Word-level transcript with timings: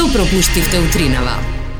Што 0.00 0.08
пропуштивте 0.16 0.78
утринава? 0.80 1.34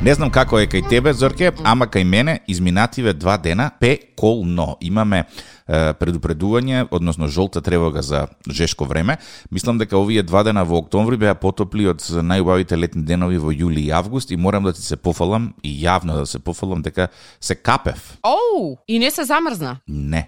Не 0.05 0.13
знам 0.13 0.29
како 0.29 0.59
е 0.61 0.67
кај 0.69 0.83
тебе, 0.91 1.15
Зорке, 1.17 1.55
ама 1.65 1.87
кај 1.89 2.05
мене 2.05 2.35
изминативе 2.53 3.15
два 3.17 3.39
дена 3.41 3.71
пеколно. 3.81 4.75
Имаме 4.85 5.23
е, 5.23 5.95
предупредување, 5.97 6.83
односно 6.93 7.31
жолта 7.33 7.63
тревога 7.65 8.03
за 8.05 8.27
жешко 8.45 8.85
време. 8.85 9.17
Мислам 9.51 9.81
дека 9.81 9.97
овие 9.97 10.21
два 10.21 10.43
дена 10.45 10.67
во 10.69 10.83
октомври 10.85 11.17
беа 11.17 11.33
потопли 11.33 11.89
од 11.89 12.05
најубавите 12.05 12.77
летни 12.77 13.07
денови 13.09 13.41
во 13.41 13.57
јули 13.57 13.87
и 13.87 13.91
август 13.91 14.37
и 14.37 14.37
морам 14.37 14.69
да 14.69 14.77
ти 14.77 14.85
се 14.85 15.01
пофалам 15.01 15.55
и 15.65 15.73
јавно 15.81 16.21
да 16.21 16.27
се 16.29 16.45
пофалам 16.45 16.85
дека 16.85 17.09
се 17.41 17.57
капев. 17.57 18.19
Оу, 18.21 18.77
и 18.85 18.99
не 18.99 19.09
се 19.11 19.25
замрзна. 19.25 19.79
Не. 19.89 20.27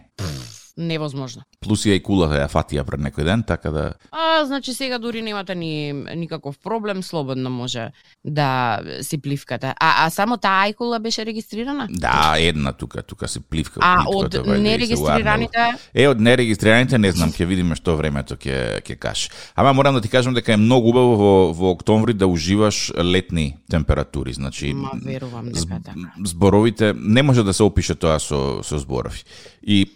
Невозможно. 0.77 1.43
Плюс 1.61 1.85
ја 1.85 1.99
и 1.99 2.01
кулата 2.03 2.39
ја 2.41 2.49
фатија 2.49 2.83
пред 2.89 3.01
некој 3.05 3.25
ден, 3.25 3.43
така 3.45 3.71
да 3.71 3.83
А, 4.11 4.45
значи 4.45 4.73
сега 4.75 4.99
дури 4.99 5.23
немате 5.23 5.55
ни 5.55 5.93
никаков 5.93 6.59
проблем, 6.59 7.03
слободно 7.03 7.51
може 7.51 7.91
да 8.25 8.81
си 9.01 9.19
пливкате. 9.19 9.67
А, 9.67 10.07
а 10.07 10.11
само 10.11 10.37
таа 10.37 10.69
ајкула 10.69 10.99
беше 10.99 11.27
регистрирана? 11.27 11.89
Да, 11.91 12.35
една 12.39 12.73
тука, 12.73 13.03
тука 13.03 13.29
се 13.29 13.41
пливка. 13.41 13.81
А 13.83 14.05
од 14.07 14.35
нерегистрираните? 14.47 15.59
Е, 15.95 16.09
од 16.09 16.21
нерегистрираните 16.21 16.99
не 16.99 17.13
знам, 17.13 17.31
ќе 17.33 17.47
видиме 17.47 17.77
што 17.77 17.97
времето 17.97 18.37
ќе 18.37 18.81
ќе 18.81 18.97
каже. 18.97 19.29
Ама 19.55 19.73
морам 19.73 19.95
да 19.95 20.01
ти 20.01 20.09
кажам 20.09 20.35
дека 20.35 20.53
е 20.53 20.57
многу 20.57 20.89
убаво 20.89 21.17
во, 21.17 21.53
во 21.53 21.71
октомври 21.77 22.15
да 22.15 22.27
уживаш 22.27 22.93
летни 22.97 23.57
температури, 23.71 24.33
значи 24.33 24.73
Ма, 24.73 24.91
верувам 25.05 25.53
дека 25.53 25.81
така. 25.85 26.13
зборовите 26.25 26.95
не 26.97 27.23
може 27.23 27.45
да 27.45 27.53
се 27.53 27.63
опише 27.63 27.95
тоа 27.95 28.19
со 28.21 28.63
со 28.65 28.79
зборови. 28.79 29.23
И 29.63 29.87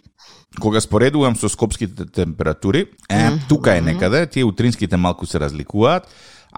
кога 0.59 0.81
споредувам 0.81 1.35
со 1.35 1.49
скопските 1.49 2.05
температури, 2.05 2.87
е, 3.09 3.29
тука 3.49 3.77
е 3.77 3.81
некаде, 3.81 4.25
тие 4.27 4.43
утринските 4.43 4.97
малку 4.97 5.25
се 5.25 5.39
разликуваат, 5.39 6.07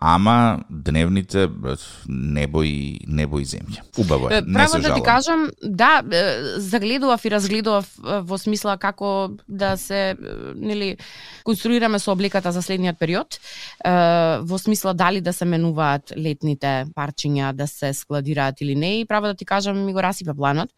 ама 0.01 0.59
дневните 0.69 1.49
небо 2.07 2.63
и 2.63 2.99
небо 3.07 3.39
и 3.39 3.45
земја. 3.45 3.83
Убаво 3.97 4.29
е, 4.31 4.41
не 4.41 4.53
Право 4.53 4.69
се 4.69 4.79
да 4.79 4.93
ти 4.95 5.01
кажам, 5.03 5.49
да, 5.63 6.03
загледував 6.57 7.25
и 7.25 7.31
разгледував 7.31 7.89
во 8.23 8.37
смисла 8.37 8.77
како 8.77 9.31
да 9.47 9.75
се 9.77 10.15
нели 10.55 10.97
конструираме 11.43 11.99
со 11.99 12.11
обликата 12.11 12.51
за 12.51 12.61
следниот 12.61 12.99
период, 12.99 13.39
во 14.41 14.57
смисла 14.57 14.93
дали 14.93 15.21
да 15.21 15.33
се 15.33 15.45
менуваат 15.45 16.13
летните 16.15 16.87
парчиња, 16.95 17.51
да 17.53 17.67
се 17.67 17.93
складираат 17.93 18.61
или 18.61 18.75
не 18.75 18.99
и 18.99 19.05
право 19.05 19.27
да 19.27 19.35
ти 19.35 19.45
кажам 19.45 19.85
ми 19.85 19.93
го 19.93 20.03
расипа 20.03 20.33
планот. 20.33 20.69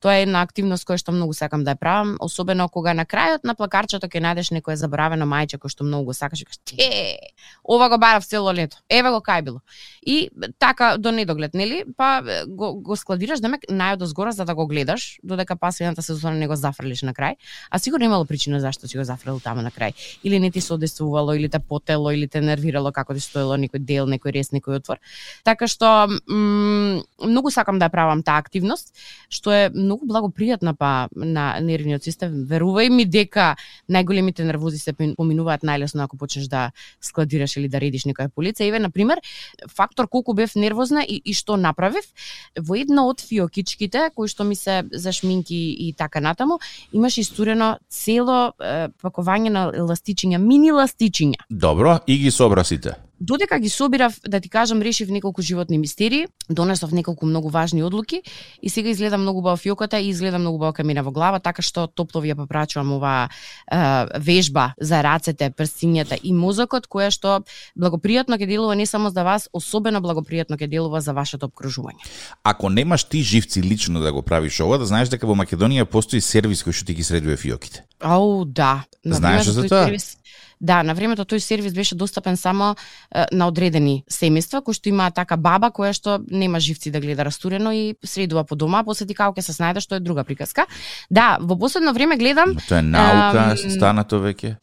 Тоа 0.00 0.18
е 0.20 0.26
една 0.26 0.42
активност 0.44 0.84
која 0.84 1.00
што 1.00 1.12
многу 1.16 1.32
сакам 1.32 1.64
да 1.64 1.72
ја 1.72 1.80
правам, 1.80 2.16
особено 2.20 2.68
кога 2.68 2.92
на 2.94 3.06
крајот 3.08 3.48
на 3.48 3.54
плакарчето 3.56 4.10
ќе 4.12 4.20
најдеш 4.20 4.52
некое 4.52 4.76
заборавено 4.76 5.24
мајче 5.24 5.56
кој 5.56 5.72
што 5.72 5.88
многу 5.88 6.12
го 6.12 6.14
сакаш 6.14 6.42
и 6.42 6.44
кажеш, 6.44 6.60
"Те, 6.68 7.18
ова 7.64 7.88
го 7.88 7.98
барав 7.98 8.24
цело 8.24 8.52
лето. 8.52 8.65
Еве 8.90 9.10
го 9.10 9.20
кај 9.20 9.42
било." 9.42 9.60
И 10.06 10.30
така 10.58 10.96
до 10.98 11.12
недоглед, 11.12 11.54
нели? 11.54 11.84
Па 11.96 12.22
го, 12.46 12.74
го 12.80 12.96
складираш 12.96 13.40
демек 13.40 13.66
најодозгора 13.70 14.30
за 14.30 14.44
да 14.44 14.54
го 14.54 14.66
гледаш, 14.66 15.18
додека 15.22 15.56
пасвината 15.56 16.02
сезона 16.02 16.36
не 16.36 16.46
го 16.46 16.56
зафрлиш 16.56 17.02
на 17.02 17.14
крај, 17.14 17.36
а 17.70 17.78
сигурно 17.78 18.04
имало 18.04 18.24
причина 18.24 18.60
зашто 18.60 18.88
си 18.88 18.98
го 18.98 19.04
зафрлил 19.04 19.40
таму 19.40 19.62
на 19.62 19.70
крај. 19.70 19.92
Или 20.24 20.38
не 20.38 20.50
ти 20.50 20.60
се 20.60 20.74
одесувало, 20.74 21.34
или 21.34 21.48
те 21.48 21.58
потело, 21.58 22.10
или 22.10 22.28
те 22.28 22.40
нервирало 22.40 22.92
како 22.92 23.14
ти 23.14 23.20
стоело 23.20 23.56
некој 23.56 23.78
дел, 23.78 24.06
некој 24.06 24.32
рез, 24.32 24.52
некој 24.54 24.78
отвор. 24.78 25.02
Така 25.44 25.66
што 25.66 26.06
м, 26.06 27.02
многу 27.18 27.50
сакам 27.50 27.78
да 27.78 27.90
ја 27.90 27.92
правам 27.92 28.22
таа 28.22 28.38
активност, 28.38 28.94
што 29.28 29.50
е 29.50 29.70
многу 29.74 30.06
благопријатна 30.06 30.74
па 30.78 31.08
на 31.16 31.58
нервниот 31.60 32.04
систем. 32.06 32.46
Верувај 32.46 32.90
ми 32.90 33.04
дека 33.04 33.56
најголемите 33.90 34.46
нервози 34.46 34.78
се 34.78 34.92
поминуваат 34.92 35.66
најлесно 35.66 36.04
ако 36.06 36.16
почнеш 36.16 36.46
да 36.46 36.70
складираш 37.00 37.56
или 37.56 37.68
да 37.68 37.80
редиш 37.82 38.06
некоја 38.06 38.28
полица. 38.28 38.45
Еве 38.60 38.78
на 38.78 38.90
пример, 38.90 39.20
фактор 39.68 40.08
колку 40.08 40.34
бев 40.34 40.54
нервозна 40.54 41.02
и, 41.02 41.20
и 41.24 41.34
што 41.34 41.56
направив, 41.56 42.04
во 42.58 42.76
една 42.76 43.06
од 43.06 43.20
фиокичките 43.20 44.10
кои 44.14 44.28
што 44.28 44.44
ми 44.44 44.56
се 44.56 44.84
за 44.92 45.12
шминки 45.12 45.56
и 45.56 45.92
така 45.96 46.20
натаму, 46.20 46.58
имаш 46.92 47.18
истурено 47.18 47.76
цело 47.88 48.52
е, 48.60 48.88
пакување 49.02 49.50
на 49.50 49.66
ластичиња, 49.72 50.38
мини 50.38 50.72
ластичиња. 50.72 51.48
Добро, 51.50 51.98
и 52.06 52.18
ги 52.18 52.30
собра 52.30 52.64
сите. 52.64 52.96
Додека 53.20 53.58
ги 53.58 53.68
собирав, 53.68 54.20
да 54.28 54.40
ти 54.40 54.48
кажам, 54.48 54.82
решив 54.82 55.08
неколку 55.08 55.42
животни 55.42 55.78
мистерии, 55.78 56.26
донесов 56.50 56.92
неколку 56.92 57.26
многу 57.26 57.48
важни 57.48 57.82
одлуки 57.82 58.22
и 58.62 58.70
сега 58.70 58.88
изгледа 58.88 59.18
многу 59.18 59.38
убаво 59.38 59.56
фиоката 59.56 60.00
и 60.00 60.08
изгледа 60.08 60.38
многу 60.38 60.56
убаво 60.56 60.72
камина 60.72 61.02
во 61.02 61.10
глава, 61.10 61.40
така 61.40 61.62
што 61.62 61.86
топло 61.88 62.20
ви 62.20 62.34
ја 62.34 62.36
попрачувам 62.36 62.92
оваа 62.92 63.28
е, 63.28 64.20
вежба 64.20 64.74
за 64.80 65.00
рацете, 65.02 65.48
прстињата 65.48 66.18
и 66.22 66.32
мозокот, 66.36 66.86
која 66.92 67.08
што 67.10 67.40
благопријатно 67.72 68.36
ќе 68.36 68.46
делува 68.46 68.76
не 68.76 68.86
само 68.86 69.10
за 69.10 69.24
вас, 69.24 69.48
особено 69.52 70.04
благопријатно 70.04 70.60
ќе 70.60 70.68
делува 70.68 71.00
за 71.00 71.16
вашето 71.16 71.48
обкружување. 71.48 72.04
Ако 72.44 72.68
немаш 72.68 73.04
ти 73.04 73.22
живци 73.22 73.62
лично 73.62 74.00
да 74.00 74.12
го 74.12 74.22
правиш 74.22 74.60
ова, 74.60 74.78
да 74.78 74.86
знаеш 74.86 75.08
дека 75.08 75.26
во 75.26 75.34
Македонија 75.34 75.88
постои 75.88 76.20
сервис 76.20 76.60
кој 76.62 76.76
што 76.76 76.92
ти 76.92 76.94
ги 76.94 77.02
средува 77.02 77.36
фиоките. 77.40 77.86
Ау, 78.00 78.44
да. 78.44 78.84
На 79.04 79.16
Знаеш 79.16 79.46
за 79.46 79.68
тоа? 79.68 79.84
Сервис, 79.86 80.16
да, 80.60 80.82
на 80.82 80.94
времето 80.94 81.24
тој 81.24 81.38
сервис 81.38 81.74
беше 81.74 81.94
достапен 81.94 82.36
само 82.36 82.74
е, 83.14 83.24
на 83.32 83.48
одредени 83.48 84.04
семејства 84.10 84.62
кои 84.64 84.74
што 84.74 84.88
имаат 84.88 85.14
така 85.14 85.36
баба 85.36 85.70
која 85.70 85.92
што 85.92 86.18
нема 86.30 86.60
живци 86.60 86.90
да 86.90 87.00
гледа 87.00 87.24
растурено 87.24 87.72
и 87.72 87.94
средува 88.04 88.44
по 88.44 88.56
дома, 88.56 88.80
а 88.80 88.84
после 88.84 89.06
ти 89.06 89.14
како 89.14 89.36
ќе 89.36 89.44
се 89.44 89.52
снајде 89.52 89.80
што 89.84 89.96
е 89.96 90.00
друга 90.00 90.24
приказка. 90.24 90.66
Да, 91.10 91.36
во 91.40 91.58
последно 91.58 91.92
време 91.92 92.16
гледам 92.16 92.54
Но 92.54 92.60
тоа 92.68 92.78
е 92.78 92.82
наука, 92.82 93.52
Ам, 93.52 93.70
станато 93.70 94.20
веќе. 94.20 94.56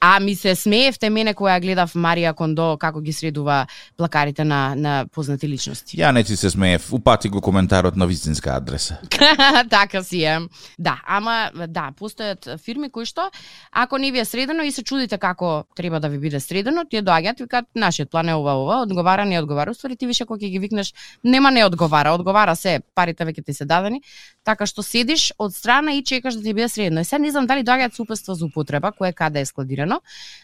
А 0.00 0.20
ми 0.20 0.34
се 0.34 0.54
смеевте 0.54 1.10
мене 1.10 1.34
која 1.34 1.60
гледав 1.62 1.94
Марија 1.94 2.34
Кондо 2.34 2.76
како 2.78 3.00
ги 3.00 3.12
средува 3.12 3.66
плакарите 3.96 4.44
на 4.44 4.74
на 4.74 5.06
познати 5.12 5.48
личности. 5.48 5.96
Ја 5.96 6.12
не 6.12 6.24
ти 6.24 6.36
се 6.36 6.50
смеев, 6.50 6.92
упати 6.92 7.28
го 7.28 7.40
коментарот 7.40 7.96
на 7.96 8.06
вистинска 8.06 8.56
адреса. 8.56 8.98
така 9.70 10.02
си 10.02 10.24
е. 10.24 10.38
Да, 10.78 11.00
ама 11.06 11.50
да, 11.68 11.90
постојат 11.98 12.58
фирми 12.58 12.90
кои 12.90 13.06
што 13.06 13.30
ако 13.72 13.98
не 13.98 14.10
ви 14.10 14.18
е 14.18 14.24
средено 14.24 14.62
и 14.62 14.72
се 14.72 14.82
чудите 14.82 15.18
како 15.18 15.39
треба 15.76 16.00
да 16.00 16.08
ви 16.08 16.18
биде 16.18 16.40
средено, 16.40 16.84
тие 16.84 17.02
доаѓаат 17.02 17.40
и 17.40 17.44
викаат 17.46 17.66
нашиот 17.74 18.10
план 18.10 18.28
е 18.28 18.34
ова 18.34 18.54
ова, 18.62 18.76
одговара 18.82 19.24
не 19.24 19.38
одговара. 19.38 19.70
Уствари 19.70 19.96
ти 19.96 20.06
више 20.06 20.24
кога 20.24 20.40
ќе 20.40 20.50
ги 20.50 20.58
викнеш, 20.58 20.92
нема 21.24 21.50
не 21.50 21.64
одговара, 21.64 22.14
одговара 22.14 22.56
се, 22.56 22.80
парите 22.94 23.24
веќе 23.24 23.44
ти 23.46 23.54
се 23.54 23.64
дадени, 23.64 24.02
така 24.44 24.66
што 24.66 24.82
седиш 24.82 25.30
од 25.38 25.54
страна 25.54 25.92
и 25.96 26.04
чекаш 26.04 26.34
да 26.34 26.42
ти 26.42 26.54
биде 26.54 26.68
средно. 26.68 27.00
И 27.00 27.04
сега 27.04 27.22
не 27.22 27.30
знам 27.30 27.46
дали 27.46 27.64
доаѓаат 27.64 27.96
со 27.96 28.02
упатства 28.02 28.34
за 28.34 28.46
употреба, 28.46 28.92
кое 28.92 29.12
каде 29.12 29.40
е 29.40 29.46
складирано, 29.46 30.00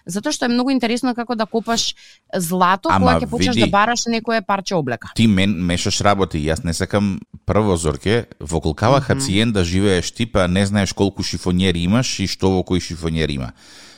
затоа 0.07 0.33
што 0.33 0.47
е 0.47 0.55
многу 0.55 0.71
интересно 0.71 1.15
како 1.15 1.37
да 1.37 1.47
копаш 1.47 1.95
злато 2.35 2.91
кога 2.91 3.19
ќе 3.21 3.31
почнеш 3.31 3.57
да 3.57 3.71
бараш 3.71 4.07
некое 4.07 4.43
парче 4.43 4.75
облека. 4.75 5.13
Ти 5.15 5.27
мен 5.27 5.57
мешаш 5.67 6.01
работи, 6.01 6.41
јас 6.41 6.65
не 6.65 6.75
сакам 6.75 7.19
прво 7.47 7.77
зорке, 7.77 8.27
во 8.41 8.61
колкава 8.61 9.01
хациенда 9.01 9.65
живееш 9.65 10.11
ти, 10.13 10.27
па 10.27 10.49
не 10.49 10.67
знаеш 10.67 10.93
колку 10.93 11.23
шифонјери 11.23 11.85
имаш 11.87 12.19
и 12.21 12.27
што 12.27 12.51
во 12.59 12.63
кој 12.67 12.83
шифонјер 12.83 13.31
има. 13.31 13.53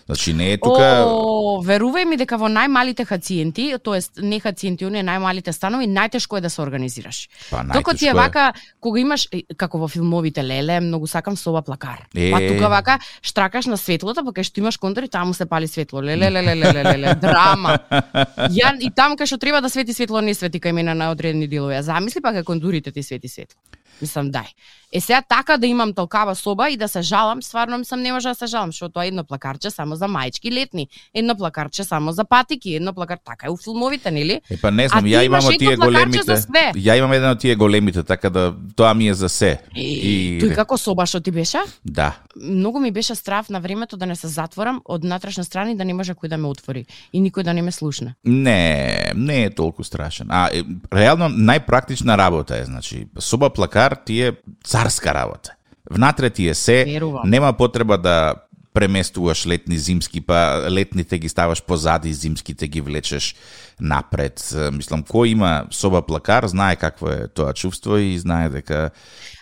Значи 0.08 0.32
не 0.32 0.52
е 0.52 0.56
тука 0.56 1.04
О, 1.04 1.60
верувај 1.60 2.06
ми 2.08 2.16
дека 2.16 2.38
во 2.40 2.48
најмалите 2.48 3.04
хациенти, 3.04 3.66
тоест 3.84 4.16
не 4.24 4.38
хациенти, 4.40 4.86
оние 4.88 5.02
најмалите 5.04 5.52
станови, 5.52 5.84
најтешко 5.84 6.38
е 6.38 6.40
да 6.40 6.48
се 6.48 6.62
организираш. 6.64 7.28
па 7.50 7.60
Току 7.74 7.92
ти 7.92 8.08
е 8.08 8.14
вака, 8.16 8.54
кога 8.80 9.00
имаш, 9.00 9.26
како 9.56 9.78
во 9.78 9.88
филмовите 9.88 10.40
Леле, 10.40 10.80
многу 10.80 11.06
сакам 11.06 11.36
соба 11.36 11.60
плакар. 11.62 12.06
Е. 12.16 12.30
Па 12.32 12.40
тука 12.40 12.70
вака, 12.72 12.98
штракаш 13.20 13.68
на 13.68 13.76
светлото, 13.76 14.24
па 14.24 14.32
кај 14.32 14.48
што 14.48 14.64
имаш 14.64 14.80
контур 14.80 15.04
и 15.04 15.12
таму 15.12 15.34
се 15.36 15.44
пали 15.44 15.68
светло. 15.68 16.00
Леле, 16.00 16.30
леле, 16.32 16.56
леле, 16.56 16.72
леле, 16.72 16.96
леле, 16.96 17.14
драма. 17.20 17.76
Ја, 18.56 18.72
и 18.80 18.88
таму 18.88 19.20
кај 19.20 19.28
што 19.28 19.36
треба 19.36 19.60
да 19.60 19.68
свети 19.68 19.92
светло, 19.92 20.24
не 20.24 20.32
свети 20.32 20.56
кај 20.56 20.72
мене 20.72 20.94
на 20.94 21.10
одредени 21.12 21.48
делови. 21.48 21.76
А 21.76 21.82
замисли 21.82 22.24
па 22.24 22.32
кај 22.32 22.48
кондурите 22.48 22.96
ти 22.96 23.02
свети 23.02 23.28
светло. 23.28 23.60
Мислам, 24.00 24.30
дај. 24.30 24.52
Е 24.92 25.00
сега 25.00 25.22
така 25.28 25.56
да 25.56 25.66
имам 25.66 25.92
толкава 25.92 26.34
соба 26.34 26.70
и 26.70 26.76
да 26.76 26.88
се 26.88 27.02
жалам, 27.02 27.42
стварно 27.42 27.78
мислам 27.78 28.00
не 28.00 28.12
може 28.12 28.28
да 28.28 28.34
се 28.34 28.46
жалам, 28.46 28.72
што 28.72 28.88
тоа 28.88 29.04
е 29.04 29.12
едно 29.12 29.24
плакарче 29.24 29.70
само 29.70 29.96
за 30.00 30.08
мајчки 30.08 30.48
летни, 30.48 30.88
едно 31.14 31.36
плакарче 31.36 31.84
само 31.84 32.12
за 32.12 32.24
патики, 32.24 32.74
едно 32.74 32.94
плакар 32.94 33.18
така 33.24 33.46
е 33.46 33.50
у 33.50 33.56
филмовите, 33.56 34.10
нели? 34.10 34.40
Е, 34.50 34.56
па 34.56 34.70
не 34.70 34.88
знам, 34.88 35.04
ја 35.04 35.26
имам 35.28 35.44
од 35.44 35.58
тие 35.60 35.76
големите. 35.76 36.40
Ја 36.72 36.96
имам 36.96 37.12
еден 37.12 37.30
од 37.30 37.40
тие 37.40 37.54
големите, 37.54 38.02
така 38.02 38.30
да 38.30 38.54
тоа 38.76 38.94
ми 38.94 39.08
е 39.08 39.14
за 39.14 39.28
се. 39.28 39.58
И... 39.76 40.40
Тој 40.40 40.54
како 40.56 40.80
соба 40.80 41.04
што 41.04 41.20
ти 41.20 41.30
беше? 41.36 41.60
Да. 41.84 42.16
Многу 42.40 42.80
ми 42.80 42.90
беше 42.90 43.14
страв 43.14 43.50
на 43.52 43.60
времето 43.60 43.96
да 43.96 44.06
не 44.06 44.16
се 44.16 44.28
затворам 44.28 44.80
од 44.88 45.04
натрашна 45.04 45.44
страна 45.44 45.70
и 45.70 45.76
да 45.76 45.84
не 45.84 45.92
може 45.92 46.16
кој 46.16 46.32
да 46.32 46.40
ме 46.40 46.48
отвори 46.48 46.86
и 47.12 47.20
никој 47.20 47.44
да 47.44 47.52
не 47.52 47.62
ме 47.62 47.72
слушне. 47.72 48.14
Не, 48.24 49.12
не 49.14 49.44
е 49.44 49.50
толку 49.50 49.84
страшен. 49.84 50.32
А 50.32 50.48
реално 50.92 51.28
најпрактична 51.28 52.16
работа 52.16 52.56
е, 52.56 52.64
значи, 52.64 53.04
соба 53.20 53.50
плакар 53.50 53.87
ти 53.96 54.22
е 54.22 54.32
царска 54.64 55.14
работа. 55.14 55.52
Внатре 55.90 56.30
ти 56.30 56.48
е 56.48 56.54
се, 56.54 56.84
Верувам. 56.84 57.30
нема 57.30 57.52
потреба 57.52 57.98
да 57.98 58.34
преместуваш 58.74 59.46
летни, 59.46 59.78
зимски, 59.78 60.20
па 60.20 60.66
летните 60.70 61.18
ги 61.18 61.28
ставаш 61.28 61.62
позади, 61.62 62.14
зимските 62.14 62.68
ги 62.68 62.80
влечеш 62.80 63.34
напред. 63.80 64.42
Мислам, 64.72 65.04
кој 65.06 65.32
има 65.32 65.50
соба 65.70 66.02
плакар, 66.02 66.46
знае 66.46 66.76
какво 66.76 67.10
е 67.10 67.28
тоа 67.28 67.52
чувство 67.54 67.96
и 67.96 68.18
знае 68.18 68.48
дека 68.50 68.90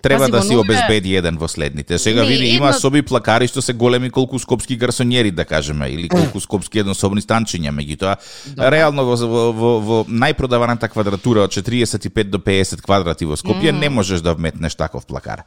треба 0.03 0.29
Пази, 0.29 0.33
да 0.33 0.43
си 0.43 0.57
обезбеди 0.57 1.17
еден 1.17 1.37
во 1.37 1.49
следните. 1.49 1.99
Сега 1.99 2.23
Не, 2.23 2.29
види, 2.29 2.47
има 2.47 2.69
едно- 2.69 2.81
соби 2.81 3.03
плакари 3.03 3.49
што 3.49 3.63
се 3.63 3.73
големи 3.73 4.11
колку 4.11 4.39
скопски 4.39 4.79
гарсонјери, 4.79 5.31
да 5.31 5.45
кажеме, 5.45 5.89
или 5.89 6.09
колку 6.09 6.41
скопски 6.41 6.79
еднособни 6.79 7.21
станчиња, 7.21 7.73
меѓутоа 7.73 8.17
реално 8.71 9.05
во, 9.05 9.17
во, 9.17 9.53
во, 9.53 9.81
во 9.81 9.97
најпродаваната 10.05 10.89
квадратура 10.89 11.49
од 11.49 11.51
45 11.53 12.31
до 12.31 12.39
50 12.39 12.81
квадрати 12.85 13.25
во 13.25 13.37
Скопје 13.37 13.73
не 13.73 13.89
можеш 13.89 14.21
да 14.21 14.35
вметнеш 14.35 14.75
таков 14.75 15.07
плакар. 15.07 15.45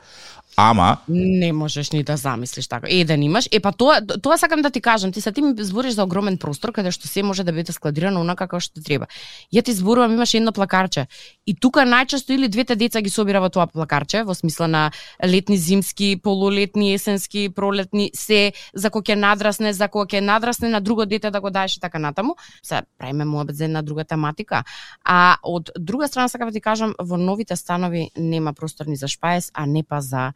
Ама, 0.62 0.98
Не 1.08 1.54
можеш 1.54 1.92
ни 1.92 2.04
да 2.04 2.18
замислиш 2.18 2.68
така. 2.68 2.88
Еден 2.90 3.20
да 3.20 3.26
имаш. 3.26 3.48
Е 3.52 3.60
па 3.60 3.72
тоа 3.72 4.02
тоа 4.22 4.38
сакам 4.38 4.62
да 4.62 4.70
ти 4.70 4.82
кажам, 4.82 5.12
ти 5.12 5.22
са 5.22 5.32
ти 5.32 5.42
ми 5.42 5.54
збориш 5.64 5.94
за 5.94 6.04
огромен 6.04 6.38
простор 6.38 6.72
каде 6.72 6.92
што 6.92 7.08
се 7.08 7.24
може 7.24 7.44
да 7.44 7.52
биде 7.56 7.72
складирано 7.72 8.20
онака 8.20 8.44
како 8.44 8.60
што 8.60 8.84
треба. 8.84 9.08
Ја 9.56 9.64
ти 9.64 9.72
зборувам 9.72 10.20
имаш 10.20 10.34
едно 10.34 10.52
плакарче. 10.52 11.08
И 11.48 11.56
тука 11.56 11.88
најчесто 11.88 12.36
или 12.36 12.48
двете 12.52 12.76
деца 12.76 13.00
ги 13.02 13.10
собира 13.10 13.40
во 13.40 13.48
тоа 13.50 13.68
плакарче, 13.72 14.24
во 14.28 14.36
смисла 14.36 14.68
на 14.68 14.92
летни, 15.24 15.58
зимски, 15.58 16.20
полулетни, 16.24 16.92
есенски, 16.94 17.48
пролетни, 17.56 18.12
се 18.14 18.52
за 18.76 18.92
кој 18.92 19.08
ќе 19.08 19.16
надрасне, 19.16 19.72
за 19.74 19.88
кој 19.88 20.12
ќе 20.12 20.20
надрасне 20.20 20.68
на 20.68 20.82
друго 20.82 21.06
дете 21.06 21.32
да 21.32 21.40
го 21.40 21.50
даеш 21.50 21.78
и 21.78 21.80
така 21.80 22.00
натаму. 22.00 22.36
Се 22.64 22.82
правиме 22.98 23.26
муабет 23.26 23.56
за 23.56 23.64
една 23.66 23.82
друга 23.82 24.04
тематика. 24.04 24.64
А 25.06 25.38
од 25.44 25.72
друга 25.80 26.08
страна 26.08 26.28
сакам 26.28 26.50
да 26.50 26.54
ти 26.54 26.62
кажам, 26.62 26.94
во 27.00 27.18
новите 27.18 27.56
станови 27.56 28.10
нема 28.18 28.54
простор 28.54 28.86
ни 28.86 28.96
за 28.96 29.08
шпаес, 29.08 29.52
а 29.54 29.66
не 29.66 29.84
па 29.84 30.02
за 30.02 30.34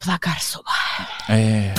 плакар 0.00 0.38
соба. 0.40 0.70
е... 1.28 1.74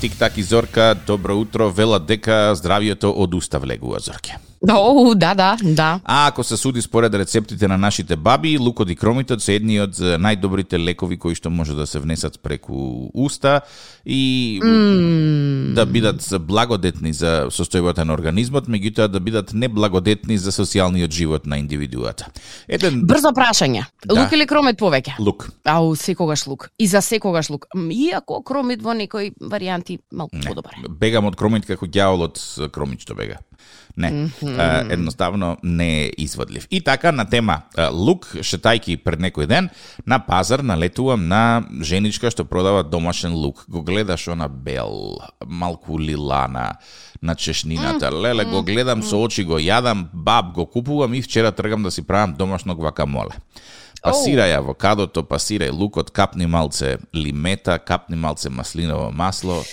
Тик-так 0.00 0.38
и 0.38 0.42
Зорка, 0.42 0.94
добро 1.06 1.36
утро, 1.36 1.70
вела 1.70 1.98
дека 1.98 2.54
здравието 2.54 3.10
одуста 3.22 3.58
влегува 3.58 3.98
Зорке. 4.00 4.38
О, 4.70 5.14
да, 5.14 5.34
да, 5.34 5.56
да. 5.62 6.00
А 6.04 6.26
ако 6.28 6.44
се 6.44 6.56
суди 6.56 6.82
според 6.82 7.14
рецептите 7.14 7.68
на 7.68 7.78
нашите 7.78 8.16
баби, 8.16 8.58
лукот 8.58 8.90
и 8.90 8.96
кромитот 8.96 9.42
се 9.42 9.54
едни 9.54 9.78
од 9.80 9.94
најдобрите 9.94 10.78
лекови 10.82 11.18
кои 11.18 11.34
што 11.38 11.50
може 11.50 11.74
да 11.78 11.86
се 11.86 11.98
внесат 12.02 12.40
преку 12.42 13.10
уста 13.14 13.60
и 14.06 14.58
Mm. 14.62 15.74
да 15.74 15.86
бидат 15.86 16.22
благодетни 16.40 17.12
за 17.12 17.46
состојбата 17.50 18.04
на 18.04 18.12
организмот, 18.14 18.66
меѓутоа 18.66 19.08
да 19.08 19.20
бидат 19.20 19.52
неблагодетни 19.52 20.38
за 20.38 20.50
социјалниот 20.50 21.10
живот 21.10 21.46
на 21.46 21.58
индивидуата. 21.58 22.26
Еден 22.68 23.02
Брзо 23.06 23.32
прашање. 23.36 23.84
Да. 24.04 24.14
Лук 24.14 24.32
или 24.32 24.46
кромит 24.46 24.78
повеќе? 24.78 25.18
лук. 25.18 25.50
Ау, 25.64 25.94
секогаш 25.96 26.46
лук. 26.46 26.70
И 26.78 26.86
за 26.86 27.00
секогаш 27.02 27.50
лук. 27.50 27.66
Иако 27.90 28.42
кромит 28.42 28.82
во 28.82 28.94
некои 28.94 29.32
варијанти 29.40 29.98
малку 30.12 30.36
подобар. 30.46 30.74
Бегам 30.88 31.26
од 31.26 31.36
кромит 31.36 31.66
како 31.66 31.86
ѓавол 31.86 32.22
од 32.28 32.70
кромит 32.72 33.00
што 33.00 33.14
бега. 33.14 33.38
Не, 33.98 34.10
mm 34.10 34.30
-hmm. 34.42 34.92
едноставно 34.92 35.56
не 35.62 36.04
е 36.04 36.10
изводлив. 36.18 36.66
И 36.70 36.80
така 36.80 37.12
на 37.12 37.24
тема 37.24 37.62
лук, 37.92 38.26
шетајки 38.34 38.96
пред 38.96 39.20
некој 39.20 39.46
ден, 39.46 39.70
на 40.06 40.18
пазар 40.18 40.60
налетувам 40.60 41.28
на 41.28 41.64
женичка 41.82 42.30
што 42.30 42.44
продава 42.44 42.84
домашен 42.84 43.34
лук. 43.34 43.64
Го 43.68 43.82
гледаш 43.82 44.28
она 44.28 44.48
бел, 44.48 45.18
малку 45.46 46.00
лилана 46.00 46.74
на 47.22 47.34
чешнината. 47.34 48.12
Леле, 48.12 48.44
го 48.44 48.62
гледам 48.62 49.02
со 49.02 49.18
очи, 49.18 49.44
го 49.44 49.58
јадам, 49.58 50.06
баб, 50.12 50.52
го 50.54 50.66
купувам 50.66 51.14
и 51.14 51.22
вчера 51.22 51.52
тргам 51.52 51.82
да 51.82 51.90
си 51.90 52.02
правам 52.02 52.34
домашно 52.34 52.76
гвакамоле. 52.76 53.34
Пасирај 54.02 54.54
авокадото, 54.54 55.24
пасирај 55.26 55.72
лукот, 55.72 56.10
капни 56.10 56.46
малце 56.46 56.98
лимета, 57.14 57.78
капни 57.78 58.16
малце 58.16 58.48
маслиново 58.48 59.10
масло, 59.12 59.64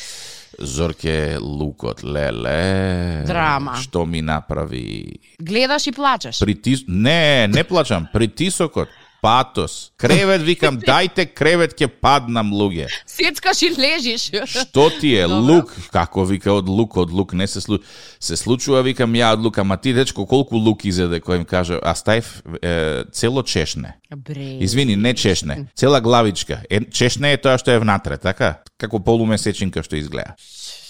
Зорке 0.60 1.38
лукот, 1.40 2.04
леле. 2.04 3.24
Драма. 3.28 3.76
Што 3.76 4.06
ми 4.06 4.22
направи? 4.22 5.20
Гледаш 5.40 5.88
и 5.88 5.92
плачеш. 5.92 6.40
Притис... 6.40 6.86
Не, 6.88 7.48
не 7.48 7.64
плачам. 7.64 8.08
Притисокот. 8.14 8.90
Патос. 9.26 9.92
Кревет, 9.98 10.44
викам, 10.46 10.78
дајте 10.90 11.26
кревет, 11.26 11.74
ќе 11.74 11.88
паднам, 11.90 12.52
луѓе. 12.54 12.86
Сецкаш 13.10 13.64
и 13.66 13.72
лежиш. 13.74 14.30
Што 14.46 14.92
ти 14.94 15.16
е 15.18 15.26
Добро. 15.28 15.42
лук? 15.42 15.74
Како 15.90 16.26
вика 16.30 16.54
од 16.54 16.70
лук, 16.70 16.98
од 17.02 17.10
лук 17.10 17.34
не 17.34 17.48
се 17.50 17.62
слу... 17.62 17.80
се 18.22 18.38
случува, 18.38 18.84
викам 18.86 19.18
ја 19.18 19.34
од 19.34 19.42
лук, 19.42 19.58
ама 19.58 19.78
ти 19.82 19.96
дечко 19.98 20.28
колку 20.30 20.62
лук 20.62 20.86
изеде 20.86 21.18
кој 21.26 21.42
им 21.42 21.46
каже, 21.50 21.82
а 21.82 21.98
стајв 21.98 22.30
е, 22.62 23.04
цело 23.12 23.42
чешне. 23.44 23.98
Бре. 24.16 24.62
Извини, 24.62 24.96
не 24.96 25.14
чешне, 25.18 25.66
цела 25.76 26.02
главичка. 26.02 26.62
Е, 26.70 26.86
чешне 26.86 27.34
е 27.34 27.42
тоа 27.42 27.58
што 27.58 27.74
е 27.74 27.82
внатре, 27.82 28.22
така? 28.22 28.62
Како 28.78 29.02
полумесечинка 29.02 29.82
што 29.82 29.98
изгледа. 29.98 30.38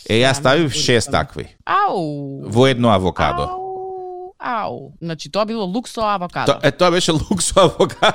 Е, 0.09 0.19
ја 0.21 0.35
ставив 0.35 0.75
шест 0.75 1.09
такви 1.09 1.55
Ау. 1.65 2.43
во 2.45 2.67
едно 2.67 2.91
авокадо. 2.91 3.47
Ау. 3.47 3.64
Ау. 4.45 4.93
Значи 5.01 5.31
тоа 5.31 5.45
било 5.45 5.65
лук 5.65 5.89
со 5.89 6.01
авокадо. 6.05 6.53
То, 6.53 6.67
е, 6.67 6.71
тоа 6.71 6.91
беше 6.91 7.11
лук 7.11 7.41
со 7.41 7.65
авокадо. 7.65 8.13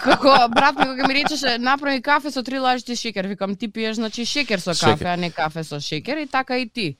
Како 0.00 0.48
брат 0.48 0.78
ми 0.78 0.84
кога 0.86 1.06
ми 1.08 1.14
речеше 1.14 1.58
направи 1.58 2.00
кафе 2.02 2.30
со 2.30 2.42
три 2.42 2.58
лажици 2.58 2.96
шекер, 2.96 3.26
викам 3.26 3.56
ти 3.56 3.68
пиеш 3.68 3.96
значи 3.96 4.24
шекер 4.24 4.58
со 4.58 4.74
Шекер. 4.74 4.92
кафе, 4.92 5.04
а 5.04 5.16
не 5.16 5.30
кафе 5.30 5.64
со 5.64 5.80
шекер 5.80 6.16
и 6.16 6.26
така 6.26 6.56
и 6.58 6.68
ти. 6.68 6.96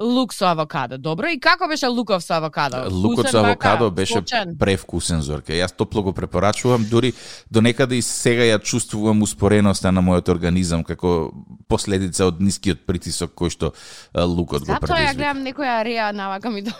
Лук 0.00 0.34
со 0.34 0.44
авокадо. 0.46 0.98
Добро, 0.98 1.26
и 1.32 1.40
како 1.40 1.68
беше 1.68 1.86
луков 1.88 2.22
со 2.24 2.34
авокадо? 2.36 2.82
Лукот 2.92 3.30
со 3.30 3.38
авокадо 3.40 3.90
беше 3.90 4.14
сочен? 4.20 4.56
превкусен, 4.58 5.22
Зорке. 5.22 5.52
Јас 5.56 5.72
топло 5.76 6.02
го 6.02 6.12
препорачувам, 6.12 6.84
дури 6.84 7.12
до 7.50 7.60
некаде 7.62 7.96
и 7.96 8.02
сега 8.02 8.42
ја 8.44 8.58
чувствувам 8.60 9.22
успореноста 9.22 9.92
на 9.92 10.02
мојот 10.02 10.28
организам 10.28 10.84
како 10.84 11.32
последица 11.68 12.26
од 12.26 12.40
нискиот 12.40 12.84
притисок 12.86 13.32
кој 13.32 13.50
што 13.50 13.72
лукот 14.14 14.66
го 14.66 14.72
Затоа 14.74 14.76
ја 14.76 14.80
предизвика. 14.80 15.14
гледам 15.14 15.44
некоја 15.44 15.84
реа 15.84 16.12
навака 16.12 16.50
ми 16.50 16.62
до... 16.62 16.70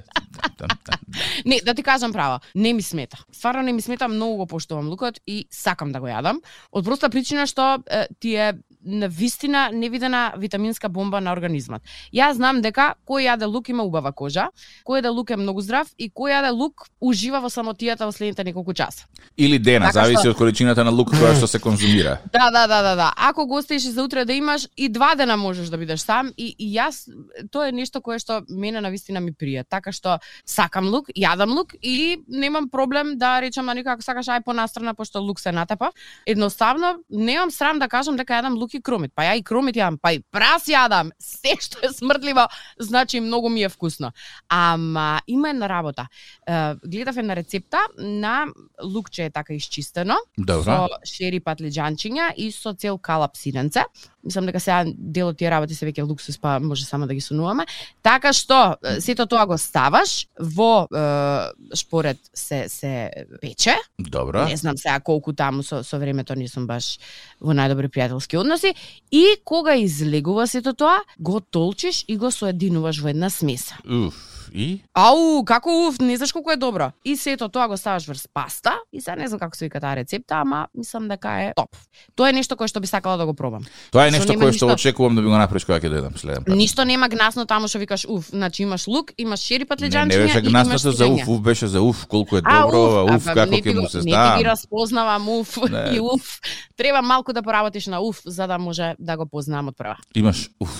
Не, 1.44 1.60
да 1.64 1.74
ти 1.74 1.82
кажам 1.82 2.12
право, 2.12 2.40
не 2.54 2.72
ми 2.72 2.82
смета. 2.82 3.24
Стварно 3.32 3.62
не 3.62 3.72
ми 3.72 3.82
смета, 3.82 4.08
многу 4.08 4.36
го 4.36 4.46
поштувам 4.46 4.88
лукот 4.88 5.20
и 5.26 5.46
сакам 5.50 5.92
да 5.92 6.00
го 6.00 6.06
јадам. 6.06 6.40
Од 6.72 6.84
проста 6.84 7.10
причина 7.10 7.46
што 7.46 7.82
е, 7.86 8.06
ти 8.20 8.34
е 8.36 8.54
на 8.84 9.08
вистина 9.08 9.70
невидена 9.72 10.32
витаминска 10.38 10.88
бомба 10.88 11.20
на 11.20 11.32
организмот. 11.32 11.82
Ја 12.14 12.32
знам 12.32 12.62
дека 12.62 12.94
кој 13.06 13.28
јаде 13.28 13.46
лук 13.46 13.68
има 13.68 13.82
убава 13.84 14.12
кожа, 14.12 14.48
кој 14.86 15.00
јаде 15.00 15.10
лук 15.12 15.30
е 15.30 15.36
многу 15.36 15.60
здрав 15.60 15.86
и 15.98 16.10
кој 16.10 16.32
јаде 16.32 16.50
лук 16.52 16.86
ужива 17.00 17.40
во 17.40 17.48
самотијата 17.48 18.06
во 18.06 18.12
следните 18.12 18.44
неколку 18.44 18.72
часа. 18.72 19.04
Или 19.36 19.58
дена, 19.58 19.86
Така 19.86 20.04
зависи 20.04 20.22
што- 20.22 20.30
од 20.30 20.36
количината 20.36 20.84
на 20.84 20.90
лук 20.90 21.10
која 21.12 21.36
што 21.36 21.46
се 21.46 21.58
конзумира. 21.58 22.18
Да, 22.32 22.50
да, 22.50 22.66
да, 22.66 22.82
да, 22.82 22.94
да. 22.96 23.12
Ако 23.16 23.46
го 23.46 23.56
оставиш 23.56 23.82
за 23.82 24.02
утре 24.04 24.24
да 24.24 24.32
имаш 24.32 24.68
и 24.76 24.88
два 24.88 25.14
дена 25.14 25.36
можеш 25.36 25.68
да 25.68 25.76
бидеш 25.78 26.00
сам 26.00 26.32
и, 26.36 26.54
и 26.58 26.72
јас 26.76 27.04
тоа 27.50 27.68
е 27.68 27.72
нешто 27.72 28.00
кое 28.00 28.18
што 28.18 28.42
мене 28.48 28.80
на 28.80 28.88
вистина 28.90 29.20
ми 29.20 29.32
прија. 29.32 29.64
Така 29.68 29.92
што 29.92 30.18
сакам 30.46 30.88
лук, 30.88 31.08
јадам 31.16 31.52
лук 31.52 31.74
и 31.82 32.22
немам 32.28 32.70
проблем 32.70 33.18
да 33.18 33.40
речам 33.40 33.66
на 33.66 33.74
некој 33.74 33.92
ако 33.92 34.02
сакаш 34.02 34.26
ај 34.26 34.44
понастрана 34.44 34.94
пошто 34.94 35.20
лук 35.20 35.40
се 35.40 35.52
натепа. 35.52 35.92
Едноставно 36.26 36.96
немам 37.10 37.50
срам 37.50 37.78
да 37.78 37.88
кажам 37.88 38.16
дека 38.16 38.32
јадам 38.40 38.56
лук 38.56 38.69
и 38.74 38.82
кромит. 38.82 39.12
Па 39.14 39.22
ја 39.28 39.36
и 39.38 39.42
кромит 39.42 39.76
јадам, 39.76 39.98
па 40.00 40.12
и 40.12 40.22
прас 40.32 40.68
јадам. 40.68 41.10
Се 41.18 41.56
што 41.60 41.80
е 41.82 41.92
смртливо, 41.92 42.48
значи 42.78 43.20
многу 43.20 43.48
ми 43.48 43.62
е 43.62 43.68
вкусно. 43.68 44.12
Ама 44.48 45.20
има 45.26 45.50
една 45.50 45.68
работа. 45.68 46.08
Гледав 46.84 47.16
една 47.16 47.36
рецепта 47.36 47.78
на 47.98 48.46
лукче 48.82 49.24
е 49.24 49.30
така 49.30 49.54
исчистено 49.54 50.16
Добро. 50.38 50.64
со 50.64 50.88
шери 51.04 51.40
патлиџанчиња 51.40 52.34
и 52.36 52.50
со 52.52 52.72
цел 52.74 52.98
калап 52.98 53.36
сиренце. 53.36 53.84
Мислам 54.24 54.46
дека 54.46 54.60
сега 54.60 54.84
дел 54.86 55.30
од 55.32 55.38
тие 55.40 55.50
работи 55.50 55.74
се 55.74 55.86
веќе 55.88 56.04
луксус, 56.04 56.36
па 56.40 56.58
може 56.60 56.84
само 56.84 57.06
да 57.06 57.14
ги 57.14 57.22
сонуваме. 57.24 57.66
Така 58.02 58.32
што 58.36 58.76
сето 59.00 59.26
тоа 59.26 59.46
го 59.48 59.58
ставаш 59.58 60.26
во 60.38 60.86
е, 60.86 61.04
шпоред 61.76 62.18
се 62.34 62.68
се 62.68 63.10
пече. 63.40 63.76
Добро. 63.98 64.44
Не 64.48 64.56
знам 64.56 64.76
сега 64.76 65.00
колку 65.00 65.32
таму 65.32 65.62
со 65.62 65.82
со 65.84 65.98
времето 65.98 66.34
не 66.34 66.48
сум 66.48 66.66
баш 66.66 66.98
во 67.40 67.56
најдобри 67.56 67.88
пријателски 67.88 68.38
односи 68.38 68.74
и 69.10 69.40
кога 69.44 69.76
излегува 69.76 70.46
сето 70.46 70.74
тоа, 70.74 71.00
го 71.18 71.40
толчиш 71.40 72.04
и 72.08 72.16
го 72.16 72.30
соединуваш 72.30 73.00
во 73.00 73.08
една 73.08 73.30
смеса. 73.30 73.76
Уф, 73.84 74.39
и? 74.52 74.80
Ау, 74.94 75.44
како 75.44 75.88
уф, 75.88 75.98
не 75.98 76.16
знаеш 76.16 76.32
колку 76.32 76.50
е 76.50 76.56
добро. 76.56 76.90
И 77.04 77.16
сето 77.16 77.48
тоа 77.48 77.68
го 77.68 77.76
ставаш 77.76 78.06
врз 78.06 78.28
паста 78.28 78.78
и 78.92 79.00
сега 79.00 79.16
не 79.16 79.28
знам 79.28 79.38
како 79.38 79.56
се 79.56 79.64
вика 79.64 79.80
таа 79.80 79.96
рецепта, 79.96 80.34
ама 80.36 80.66
мислам 80.74 81.08
дека 81.08 81.28
е 81.40 81.52
топ. 81.56 81.70
Тоа 82.14 82.28
е 82.28 82.32
нешто 82.32 82.56
кое 82.56 82.66
што 82.66 82.80
би 82.80 82.86
сакала 82.86 83.16
да 83.16 83.26
го 83.26 83.34
пробам. 83.34 83.64
Тоа 83.90 84.06
е 84.06 84.10
Што 84.10 84.18
нешто 84.18 84.34
кое 84.34 84.52
што 84.52 84.66
ништо- 84.66 84.74
очекувам 84.74 85.14
да 85.14 85.22
би 85.22 85.28
го 85.28 85.38
направиш 85.38 85.64
кога 85.64 85.78
ќе 85.78 85.90
дојдам 85.90 86.16
следен 86.16 86.44
пат. 86.44 86.56
Ништо 86.56 86.84
нема 86.84 87.08
гнасно 87.08 87.46
таму 87.46 87.68
што 87.68 87.78
викаш 87.78 88.06
уф, 88.06 88.30
значи 88.30 88.62
имаш 88.62 88.86
лук, 88.86 89.12
имаш 89.16 89.40
шери 89.40 89.58
Не, 89.60 89.66
патлиџанчиња 89.66 90.18
не 90.18 90.26
беше 90.26 90.40
гнасното 90.42 90.92
за 90.92 91.06
уф, 91.06 91.28
уф 91.28 91.40
беше 91.40 91.66
за 91.66 91.82
уф, 91.82 92.06
колку 92.06 92.36
е 92.36 92.42
А, 92.44 92.62
добро, 92.62 92.78
ова, 92.78 93.16
уф, 93.16 93.26
а, 93.26 93.34
како 93.34 93.50
не 93.50 93.58
ќе 93.58 93.74
му 93.74 93.88
се 93.88 93.98
Не 93.98 94.10
ти 94.10 94.38
ги 94.38 94.44
разпознавам 94.44 95.28
уф 95.30 95.56
Не. 95.70 95.96
и 95.96 96.00
уф. 96.00 96.40
Треба 96.76 97.02
малку 97.02 97.32
да 97.32 97.42
поработиш 97.42 97.86
на 97.86 98.00
уф 98.00 98.22
за 98.24 98.46
да 98.46 98.58
може 98.58 98.94
да 98.98 99.16
го 99.16 99.26
познавам 99.26 99.68
од 99.68 99.76
прва. 99.76 99.96
Имаш 100.14 100.50
уф, 100.60 100.74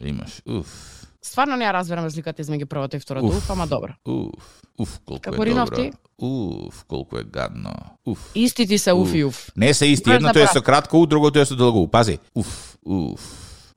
имаш 0.00 0.42
уф. 0.46 0.99
Стварно 1.22 1.56
не 1.56 1.64
ја 1.68 1.72
разбирам 1.76 2.04
разликата 2.04 2.42
измеѓу 2.42 2.64
првото 2.64 2.96
и 2.96 3.00
второто. 3.00 3.26
Уф. 3.26 3.36
Уф, 3.36 3.50
ама 3.50 3.66
добро. 3.66 3.92
Уф, 4.08 4.32
уф, 4.78 5.00
колку 5.04 5.20
Како 5.20 5.42
е 5.42 5.46
Ринов 5.46 5.68
добро. 5.70 5.82
ти? 5.82 5.92
Уф, 6.18 6.84
колку 6.88 7.18
е 7.18 7.24
гадно. 7.24 7.74
Уф. 8.06 8.30
Исти 8.34 8.66
ти 8.66 8.78
се 8.78 8.92
уф 8.92 9.14
и 9.14 9.24
уф. 9.24 9.52
Не 9.56 9.74
се 9.74 9.86
исти, 9.86 10.10
едното 10.10 10.38
е 10.38 10.46
со 10.46 10.62
кратко 10.62 10.96
у, 11.00 11.06
другото 11.06 11.38
е 11.38 11.44
со 11.44 11.56
долго 11.56 11.82
у. 11.82 11.88
Пази. 11.88 12.18
Уф, 12.34 12.78
уф, 12.86 13.20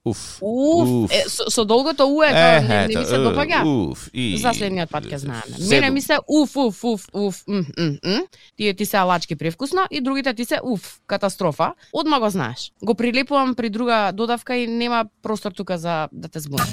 уф. 0.06 0.40
Уф, 0.42 1.12
е, 1.12 1.24
со, 1.28 1.50
со 1.52 1.66
долгото 1.66 2.08
у 2.08 2.24
е, 2.24 2.32
не, 2.32 2.88
не 2.88 2.88
ми 2.88 3.06
се 3.06 3.20
допаѓа. 3.20 3.92
Уф, 3.92 4.10
и... 4.14 4.38
За 4.40 4.54
следниот 4.56 4.90
пат 4.92 5.04
ќе 5.04 5.16
знаеме. 5.16 5.60
Мене 5.70 5.90
ми 5.92 6.02
се 6.02 6.18
уф, 6.28 6.56
уф, 6.56 6.84
уф, 6.84 7.08
уф, 7.14 7.44
м, 7.48 7.66
м, 7.78 7.98
м. 8.06 8.20
Тие 8.56 8.74
ти 8.74 8.86
се 8.86 8.98
алачки 8.98 9.36
привкусно 9.36 9.84
и 9.92 10.02
другите 10.02 10.34
ти 10.34 10.46
се 10.46 10.60
уф, 10.64 11.00
катастрофа. 11.08 11.74
Одма 11.94 12.20
го 12.20 12.30
знаеш. 12.30 12.72
Го 12.84 12.96
прилепувам 12.96 13.56
при 13.56 13.70
друга 13.70 14.12
додавка 14.14 14.56
и 14.56 14.68
нема 14.68 15.06
простор 15.22 15.52
тука 15.52 15.78
за 15.78 16.08
да 16.12 16.28
те 16.28 16.40
збунам. 16.40 16.68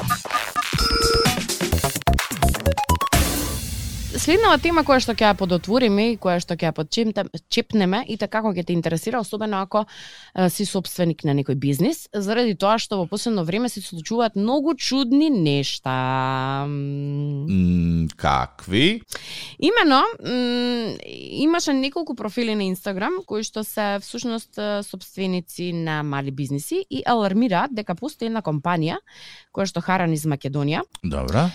Следнава 4.20 4.58
тема 4.60 4.82
која 4.84 5.00
што 5.00 5.14
ќе 5.16 5.30
ја 5.30 5.36
подотвориме 5.40 6.10
и 6.12 6.16
која 6.20 6.42
што 6.44 6.52
ќе 6.52 6.66
ја 6.68 6.74
подчепнеме 6.76 8.02
и 8.04 8.18
така 8.20 8.42
како 8.42 8.50
ќе 8.52 8.66
те 8.68 8.74
интересира, 8.76 9.22
особено 9.24 9.62
ако 9.64 9.86
е, 9.86 10.50
си 10.52 10.66
собственик 10.68 11.24
на 11.24 11.32
некој 11.38 11.56
бизнис, 11.56 12.02
заради 12.12 12.52
тоа 12.52 12.76
што 12.76 12.98
во 13.00 13.06
последно 13.08 13.46
време 13.48 13.70
се 13.72 13.80
случуваат 13.80 14.36
многу 14.36 14.74
чудни 14.76 15.30
нешта. 15.32 15.94
Какви? 18.20 19.00
Имено, 19.56 20.02
имаше 21.40 21.72
неколку 21.72 22.14
профили 22.14 22.54
на 22.54 22.68
Инстаграм 22.68 23.22
кои 23.24 23.40
што 23.40 23.64
се 23.64 24.04
всушност 24.04 24.60
собственици 24.84 25.72
на 25.72 26.02
мали 26.02 26.30
бизниси 26.30 26.84
и 26.90 27.00
алармираат 27.06 27.72
дека 27.72 27.96
постои 27.96 28.28
една 28.28 28.44
компанија 28.44 29.00
која 29.48 29.64
што 29.64 29.80
харан 29.80 30.12
из 30.12 30.28
Македонија 30.28 30.84
Добра. 31.02 31.48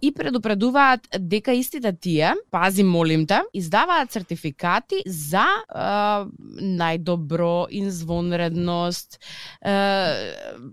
и 0.00 0.10
предупредуваат 0.12 1.06
дека 1.18 1.52
истите 1.52 1.97
тие, 2.00 2.34
пази 2.50 2.82
молим 2.82 3.26
те, 3.26 3.40
издаваат 3.54 4.12
сертификати 4.12 5.02
за 5.06 5.44
е, 5.44 5.86
најдобро 6.78 7.66
извонредност, 7.70 9.18
е, 9.62 9.76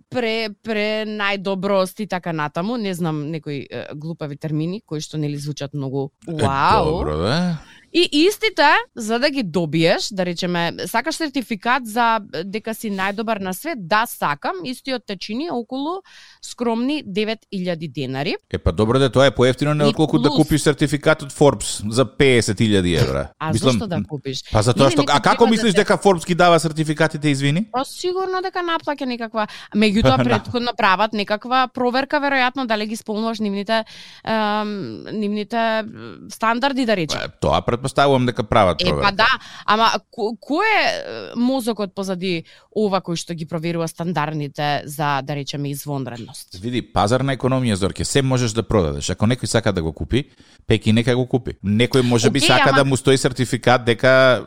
пре 0.10 0.50
пре 0.63 1.05
најдоброст 1.05 2.00
и 2.03 2.08
така 2.08 2.34
натаму, 2.34 2.77
не 2.77 2.94
знам 2.94 3.29
некои 3.32 3.67
е, 3.70 3.88
глупави 3.96 4.38
термини 4.38 4.82
кои 4.86 5.01
што 5.01 5.17
нели 5.17 5.38
звучат 5.38 5.74
многу 5.74 6.10
Е, 6.27 6.34
вау. 6.34 7.00
Добро, 7.00 7.17
да. 7.17 7.58
И 7.96 8.10
истите, 8.12 8.68
за 8.96 9.20
да 9.20 9.30
ги 9.30 9.44
добиеш, 9.44 10.10
да 10.12 10.25
речеме, 10.25 10.74
сакаш 10.86 11.16
сертификат 11.16 11.88
за 11.88 12.20
дека 12.44 12.74
си 12.75 12.90
најдобар 12.92 13.40
на 13.40 13.54
свет, 13.56 13.88
да 13.88 14.04
сакам, 14.06 14.60
истиот 14.68 15.06
те 15.08 15.16
чини 15.16 15.48
околу 15.52 16.02
скромни 16.44 17.04
9000 17.08 17.88
денари. 17.92 18.36
Е, 18.52 18.58
па 18.58 18.74
добро 18.75 19.00
да 19.00 19.08
тоа 19.12 19.25
е 19.25 19.32
поевтино 19.32 19.74
не 19.74 19.86
отколку 19.88 20.20
да 20.20 20.30
купиш 20.30 20.62
сертификат 20.68 21.24
од 21.24 21.32
Forbes 21.32 21.88
за 21.88 22.04
50.000 22.06 23.00
евра. 23.00 23.30
А 23.40 23.54
зошто 23.54 23.88
да 23.88 24.02
купиш? 24.04 24.44
Па 24.52 24.60
затоа 24.60 24.92
Не, 24.92 24.92
што 24.92 25.08
а 25.08 25.22
како 25.24 25.48
мислиш 25.48 25.72
да 25.72 25.86
дека 25.86 25.96
Forbes 25.96 26.28
ги 26.28 26.36
дава 26.36 26.60
сертификатите, 26.60 27.32
извини? 27.32 27.64
Па 27.72 27.86
сигурно 27.88 28.44
дека 28.44 28.60
наплаќа 28.60 29.08
некаква, 29.08 29.48
меѓутоа 29.72 30.18
Да. 30.20 30.24
претходно 30.24 30.75
прават 30.75 31.14
некаква 31.14 31.70
проверка 31.72 32.20
веројатно 32.20 32.68
дали 32.68 32.92
ги 32.92 33.00
исполнуваш 33.00 33.40
нивните 33.40 33.86
ем, 34.28 35.08
нивните 35.16 35.86
стандарди 36.28 36.86
да 36.86 36.96
речем. 36.96 37.24
Па, 37.24 37.32
Тоа 37.40 37.64
претпоставувам 37.86 38.25
дека 38.25 38.44
прават 38.44 38.82
Е, 38.82 38.86
па 38.86 38.89
проверка. 38.92 39.12
да, 39.13 39.27
ама 39.65 39.86
ко- 40.12 40.38
кој 40.38 40.65
е 40.65 40.86
е, 40.86 41.01
мозокот 41.38 41.94
позади 41.94 42.44
ова 42.72 43.01
кој 43.01 43.15
што 43.15 43.34
ги 43.34 43.46
проверува 43.46 43.88
стандардните 43.88 44.82
за, 44.86 45.22
да 45.22 45.36
речеме, 45.36 45.70
извонредност? 45.70 46.56
Види, 46.56 46.82
пазарна 46.84 47.38
економија, 47.38 47.74
Зорке, 47.75 48.06
се 48.06 48.22
можеш 48.22 48.51
да 48.51 48.63
продадеш. 48.63 49.10
Ако 49.10 49.25
некој 49.25 49.46
сака 49.46 49.72
да 49.72 49.82
го 49.82 49.94
купи, 49.94 50.25
пеки 50.68 50.94
нека 50.94 51.15
го 51.15 51.27
купи. 51.27 51.54
Некој 51.63 52.01
може 52.01 52.30
би 52.30 52.39
Океј, 52.39 52.48
сака 52.48 52.70
ама- 52.70 52.75
да 52.75 52.86
му 52.86 52.98
стои 52.98 53.18
сертификат 53.18 53.86
дека 53.86 54.46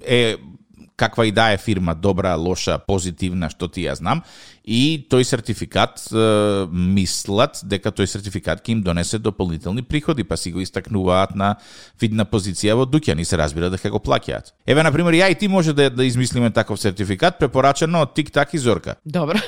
е 0.00 0.36
каква 0.98 1.26
и 1.26 1.32
да 1.32 1.52
е 1.52 1.58
фирма, 1.58 1.94
добра, 1.94 2.34
лоша, 2.34 2.78
позитивна, 2.82 3.46
што 3.50 3.68
ти 3.70 3.86
ја 3.86 3.94
знам, 3.94 4.24
и 4.66 5.06
тој 5.06 5.22
сертификат 5.22 6.02
е, 6.10 6.24
мислат 6.68 7.62
дека 7.62 7.94
тој 7.94 8.10
сертификат 8.10 8.64
ќе 8.66 8.74
им 8.74 8.82
донесе 8.82 9.22
дополнителни 9.22 9.86
приходи, 9.86 10.26
па 10.26 10.36
си 10.36 10.50
го 10.52 10.60
истакнуваат 10.60 11.38
на 11.38 11.54
видна 12.02 12.26
позиција 12.26 12.74
во 12.74 12.84
дуќан 12.84 13.22
и 13.22 13.24
се 13.24 13.38
разбира 13.38 13.70
дека 13.70 13.94
го 13.94 14.02
плаќаат. 14.02 14.52
Еве, 14.66 14.82
на 14.82 14.92
пример, 14.92 15.14
ја 15.14 15.30
и 15.30 15.38
ти 15.38 15.48
може 15.48 15.72
да, 15.72 15.88
да 15.90 16.04
измислиме 16.04 16.50
таков 16.50 16.82
сертификат, 16.82 17.38
препорачено 17.38 18.02
од 18.02 18.18
Тик-Так 18.18 18.58
и 18.58 18.58
Зорка. 18.58 18.98
Добро. 19.06 19.38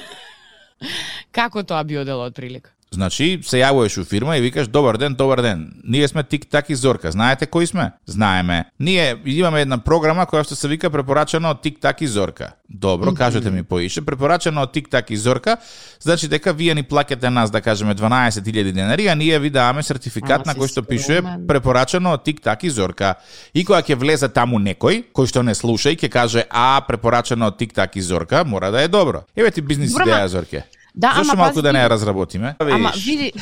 Како 1.36 1.66
тоа 1.66 1.82
би 1.84 1.98
одело 1.98 2.30
од 2.30 2.38
прилика? 2.38 2.70
Значи, 2.92 3.38
се 3.46 3.60
јавуваш 3.60 4.00
у 4.00 4.04
фирма 4.04 4.34
и 4.36 4.40
викаш 4.42 4.66
добар 4.68 4.96
ден, 4.98 5.14
добар 5.14 5.42
ден. 5.42 5.72
Ние 5.84 6.08
сме 6.08 6.22
Тик-Так 6.22 6.64
и 6.68 6.74
Зорка. 6.74 7.10
Знаете 7.10 7.46
кои 7.46 7.66
сме? 7.66 7.92
Знаеме. 8.06 8.64
Ние 8.80 9.16
имаме 9.24 9.60
една 9.60 9.78
програма 9.78 10.26
која 10.26 10.42
што 10.42 10.58
се 10.58 10.68
вика 10.68 10.90
препорачено 10.90 11.54
од 11.54 11.62
Тик-Так 11.62 12.02
и 12.02 12.06
Зорка. 12.10 12.52
Добро, 12.68 13.14
кажете 13.14 13.50
ми 13.50 13.62
поише. 13.62 14.02
Препорачено 14.02 14.62
од 14.66 14.74
Тик-Так 14.74 15.10
и 15.10 15.16
Зорка, 15.16 15.56
значи 16.02 16.28
дека 16.28 16.52
вие 16.52 16.74
ни 16.74 16.82
плаќате 16.82 17.30
нас, 17.30 17.50
да 17.50 17.60
кажеме, 17.60 17.94
12.000 17.94 18.72
денари, 18.72 19.06
а 19.06 19.14
ние 19.14 19.38
ви 19.38 19.50
даваме 19.50 19.82
сертификат 19.82 20.46
на 20.46 20.54
кој 20.54 20.66
што 20.66 20.82
пишува 20.82 21.22
скромен. 21.22 21.46
препорачено 21.46 22.12
од 22.18 22.26
Тик-Так 22.26 22.64
и 22.66 22.70
Зорка. 22.70 23.14
И 23.54 23.64
кога 23.64 23.82
ќе 23.82 23.94
влезе 23.94 24.28
таму 24.28 24.58
некој, 24.58 25.04
кој 25.14 25.30
што 25.30 25.42
не 25.42 25.54
слуша 25.54 25.94
и 25.94 25.96
ќе 25.96 26.10
каже, 26.10 26.44
а, 26.50 26.82
препорачено 26.88 27.46
од 27.46 27.58
Тик-Так 27.58 27.94
и 27.94 28.02
Зорка, 28.02 28.44
мора 28.44 28.70
да 28.70 28.82
е 28.82 28.88
добро. 28.88 29.22
Еве 29.36 29.50
ти 29.50 29.62
бизнис 29.62 29.94
идеја, 29.94 30.26
Зорке. 30.26 30.66
Да, 30.94 31.14
Зошто 31.16 31.32
ама 31.32 31.34
малку 31.38 31.54
пази 31.54 31.62
да 31.62 31.72
не 31.72 31.78
ја 31.78 31.88
разработиме? 31.90 32.56
Ама 32.58 32.92
види 32.96 33.32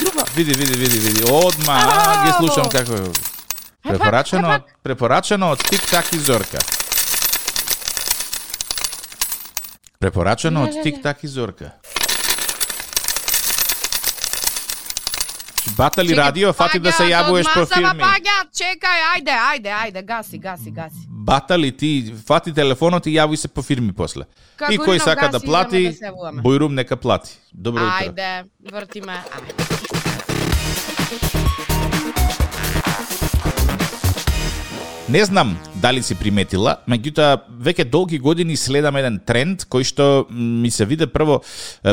друго. 0.00 0.24
Види, 0.36 0.52
види, 0.52 0.78
види, 0.78 0.98
види. 0.98 1.22
Одма 1.30 1.78
ги 2.26 2.32
слушам 2.38 2.70
како 2.70 2.92
е. 2.92 3.10
Препорачено, 3.82 4.60
препорачено 4.82 5.50
од 5.50 5.62
Тик 5.62 5.86
Так 5.90 6.12
и 6.12 6.18
Зорка. 6.18 6.58
Препорачено 9.98 10.64
од. 10.64 10.82
Тик 10.82 11.02
Так 11.02 11.24
и 11.24 11.28
Зорка. 11.28 11.70
Батали 15.76 16.08
Чекај, 16.08 16.16
радио, 16.16 16.52
фати 16.56 16.78
да 16.80 16.92
се 16.92 17.04
јавуваш 17.10 17.46
од 17.50 17.54
по 17.54 17.66
фирми. 17.68 18.00
Паѓаат, 18.00 18.48
чекај, 18.56 19.00
ајде, 19.12 19.34
ајде, 19.36 19.70
ајде, 19.76 20.02
гаси, 20.08 20.38
гаси, 20.40 20.70
гаси. 20.72 21.04
Батали 21.28 21.70
ти, 21.72 22.14
фати 22.28 22.52
телефонот 22.56 23.06
и 23.06 23.16
јавуј 23.16 23.36
се 23.36 23.48
по 23.48 23.62
фирми 23.62 23.92
после. 23.92 24.24
Како 24.56 24.72
и 24.72 24.78
кој 24.80 25.02
сака 25.04 25.28
да 25.28 25.40
плати, 25.40 25.90
да. 26.00 26.12
Бојрум 26.40 26.72
нека 26.80 26.96
плати. 26.96 27.36
Добро 27.52 27.84
утро. 27.84 28.08
Ајде, 28.08 28.48
вртиме, 28.72 29.20
ајде. 29.36 29.52
Не 35.08 35.24
знам 35.24 35.58
дали 35.74 36.02
си 36.02 36.14
приметила, 36.18 36.76
меѓутоа 36.90 37.38
веќе 37.62 37.84
долги 37.86 38.18
години 38.18 38.56
следам 38.58 38.96
еден 38.98 39.20
тренд 39.22 39.62
кој 39.70 39.84
што 39.86 40.06
ми 40.30 40.70
се 40.70 40.82
виде 40.84 41.06
прво 41.06 41.36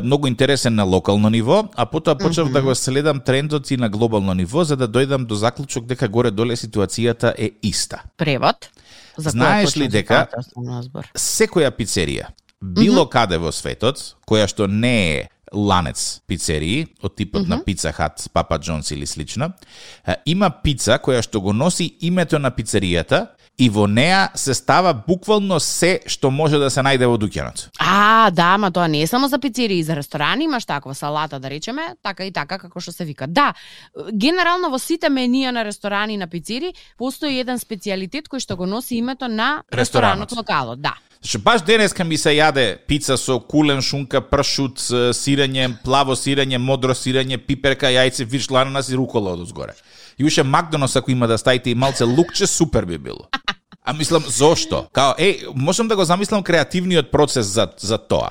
многу 0.03 0.27
интересен 0.27 0.73
на 0.75 0.83
локално 0.83 1.29
ниво, 1.29 1.59
а 1.75 1.85
потоа 1.85 2.17
почнав 2.17 2.49
да 2.51 2.61
го 2.61 2.73
следам 2.75 3.19
трендот 3.21 3.69
и 3.71 3.77
на 3.77 3.89
глобално 3.89 4.33
ниво 4.33 4.63
за 4.63 4.75
да 4.75 4.87
дојдам 4.89 5.25
до 5.29 5.35
заклучок 5.35 5.85
дека 5.85 6.07
горе 6.07 6.31
доле 6.31 6.55
ситуацијата 6.57 7.35
е 7.37 7.51
иста. 7.61 8.01
Превод. 8.17 8.69
За 9.17 9.29
Знаеш 9.29 9.77
ли 9.77 9.87
дека- 9.87 10.27
станува 10.41 10.81
збор? 10.81 11.05
Секоја 11.13 11.69
пицерија, 11.69 12.33
било 12.61 13.05
каде 13.05 13.37
во 13.37 13.51
светот, 13.51 14.15
која 14.25 14.47
што 14.49 14.65
не 14.67 15.17
е 15.17 15.29
ланец 15.53 16.21
пицерии, 16.27 16.87
од 17.01 17.15
типот 17.15 17.47
на 17.47 17.59
Pizza 17.65 17.93
Hut, 17.93 18.27
Papa 18.33 18.57
John's 18.59 18.93
или 18.93 19.05
слично, 19.05 19.53
има 20.25 20.49
пица 20.63 20.99
која 20.99 21.21
што 21.23 21.41
го 21.41 21.53
носи 21.53 21.93
името 22.01 22.39
на 22.39 22.51
пицеријата 22.51 23.27
и 23.57 23.69
во 23.69 23.85
неа 23.87 24.29
се 24.35 24.53
става 24.53 24.93
буквално 24.93 25.59
се 25.59 25.99
што 26.07 26.31
може 26.31 26.57
да 26.57 26.69
се 26.73 26.81
најде 26.81 27.05
во 27.05 27.17
дуќанот. 27.21 27.67
А, 27.77 28.31
да, 28.31 28.53
ама 28.57 28.71
тоа 28.73 28.87
не 28.87 29.03
е 29.03 29.07
само 29.07 29.27
за 29.27 29.39
пицерии 29.39 29.79
и 29.79 29.83
за 29.83 29.95
ресторани, 29.95 30.45
имаш 30.45 30.65
таква 30.65 30.95
салата, 30.95 31.39
да 31.39 31.49
речеме, 31.49 31.93
така 32.03 32.25
и 32.25 32.31
така 32.31 32.57
како 32.57 32.81
што 32.81 32.91
се 32.91 33.05
вика. 33.05 33.27
Да, 33.27 33.53
генерално 34.11 34.71
во 34.73 34.79
сите 34.81 35.09
менија 35.13 35.51
на 35.51 35.65
ресторани 35.65 36.13
и 36.13 36.17
на 36.17 36.27
пицери 36.27 36.73
постои 36.97 37.39
еден 37.39 37.61
специјалитет 37.61 38.29
кој 38.29 38.41
што 38.41 38.57
го 38.57 38.65
носи 38.65 38.97
името 38.97 39.27
на 39.27 39.63
Ресторанот. 39.71 39.77
ресторанот, 39.77 40.31
локалот, 40.31 40.81
да. 40.81 40.97
Значи, 41.23 41.37
баш 41.37 41.61
денеска 41.61 42.03
ми 42.03 42.17
се 42.17 42.33
јаде 42.35 42.77
пица 42.87 43.15
со 43.17 43.39
кулен, 43.39 43.81
шунка, 43.81 44.19
пршут, 44.21 44.81
сирење, 45.15 45.69
плаво 45.83 46.17
сирење, 46.19 46.57
модро 46.57 46.91
сирење, 46.91 47.37
пиперка, 47.37 47.87
јајце, 47.87 48.25
виш, 48.27 48.49
лананас 48.51 48.89
и 48.89 48.97
рукола 48.99 49.37
од 49.37 49.45
узгоре. 49.45 49.77
И 50.17 50.25
уште 50.25 50.43
Макдонос 50.43 50.95
ако 50.95 51.11
има 51.11 51.27
да 51.27 51.37
ставите 51.37 51.69
и 51.69 51.75
малце 51.75 52.03
лукче, 52.03 52.47
супер 52.47 52.85
би 52.85 52.97
било. 52.97 53.29
А 53.85 53.93
мислам, 53.93 54.23
зошто? 54.27 54.87
Као, 54.93 55.13
е, 55.17 55.39
можам 55.55 55.87
да 55.87 55.95
го 55.95 56.03
замислам 56.03 56.43
креативниот 56.43 57.11
процес 57.11 57.45
за, 57.45 57.67
за 57.77 57.97
тоа. 57.97 58.29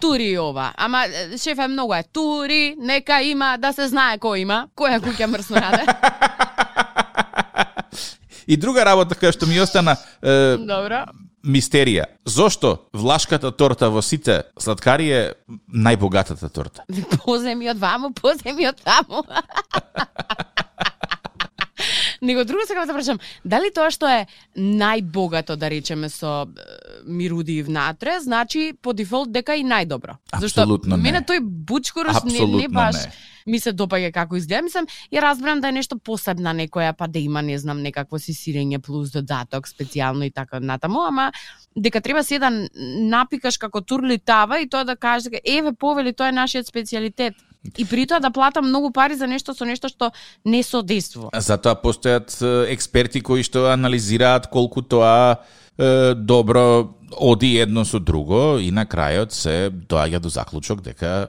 Тури 0.00 0.38
ова. 0.38 0.72
Ама 0.76 1.04
е, 1.04 1.38
шефе 1.38 1.68
многу 1.68 1.94
е 1.94 2.04
тури, 2.12 2.74
нека 2.78 3.22
има 3.22 3.56
да 3.58 3.72
се 3.72 3.88
знае 3.88 4.18
кој 4.18 4.46
има, 4.46 4.68
која 4.78 5.00
куќа 5.02 5.26
мрсно 5.26 5.56
јаде. 5.58 5.86
И 8.46 8.56
друга 8.56 8.84
работа 8.84 9.14
која 9.14 9.34
што 9.34 9.46
ми 9.46 9.58
остана, 9.62 9.96
е, 10.22 10.56
Добро. 10.58 11.04
мистерија. 11.46 12.04
Зошто 12.26 12.86
влашката 12.94 13.50
торта 13.50 13.90
во 13.90 14.02
сите 14.02 14.42
сладкари 14.58 15.10
е 15.10 15.32
најбогатата 15.74 16.50
торта? 16.50 16.86
Поземи 17.26 17.70
од 17.70 17.78
ваму, 17.78 18.12
поземи 18.14 18.68
од 18.70 18.78
таму. 18.82 19.22
Него 22.22 22.44
друго 22.44 22.62
сакам 22.66 22.86
да 22.86 22.94
прашам, 22.94 23.18
дали 23.44 23.72
тоа 23.74 23.90
што 23.90 24.06
е 24.06 24.26
најбогато 24.54 25.56
да 25.58 25.66
речеме 25.70 26.06
со 26.08 26.46
мируди 27.04 27.62
внатре, 27.66 28.20
значи 28.22 28.72
по 28.78 28.92
дефолт 28.94 29.32
дека 29.34 29.56
и 29.58 29.64
најдобро? 29.66 30.20
Апсолутно 30.30 30.94
Зашто 30.94 30.96
не. 30.96 31.02
мене 31.02 31.24
тој 31.26 31.42
бучкорос 31.42 32.22
не, 32.24 32.46
не 32.46 32.68
баш 32.68 32.94
не. 32.94 33.12
ми 33.46 33.58
се 33.58 33.72
допаѓа 33.72 34.12
како 34.14 34.38
изгледа. 34.38 34.62
Мислам, 34.62 34.86
ја 35.10 35.26
разбирам 35.26 35.60
да 35.60 35.68
е 35.68 35.72
нешто 35.72 35.98
посебна 35.98 36.54
некоја, 36.54 36.94
па 36.94 37.08
да 37.08 37.18
има, 37.18 37.42
не 37.42 37.58
знам, 37.58 37.82
некакво 37.82 38.18
си 38.22 38.30
сирење 38.32 38.78
плюс 38.78 39.10
додаток 39.10 39.66
специјално 39.66 40.22
и 40.22 40.30
така 40.30 40.60
натаму, 40.60 41.02
ама 41.02 41.32
дека 41.74 42.00
треба 42.00 42.22
се 42.22 42.38
да 42.38 42.50
напикаш 42.54 43.58
како 43.58 43.80
турли 43.80 44.18
тава 44.18 44.60
и 44.62 44.68
тоа 44.68 44.84
да 44.84 44.96
кажеш 44.96 45.30
дека 45.30 45.42
еве 45.44 45.72
повели 45.74 46.12
тоа 46.12 46.28
е 46.28 46.38
нашиот 46.38 46.70
специјалитет. 46.70 47.34
И 47.76 47.84
при 47.84 48.06
тоа 48.06 48.20
да 48.20 48.30
платам 48.30 48.68
многу 48.68 48.90
пари 48.90 49.14
за 49.14 49.26
нешто 49.26 49.54
со 49.54 49.64
нешто 49.64 49.88
што 49.88 50.10
не 50.44 50.62
соодействува. 50.62 51.30
Затоа 51.38 51.78
постојат 51.78 52.34
експерти 52.72 53.22
кои 53.22 53.42
што 53.46 53.70
анализираат 53.70 54.50
колку 54.50 54.82
тоа 54.82 55.38
е, 55.78 56.14
добро 56.14 56.94
оди 57.16 57.54
едно 57.62 57.84
со 57.84 58.00
друго 58.00 58.58
и 58.58 58.70
на 58.70 58.86
крајот 58.86 59.30
се 59.30 59.70
доаѓа 59.70 60.18
до 60.18 60.28
заклучок 60.28 60.82
дека 60.82 61.28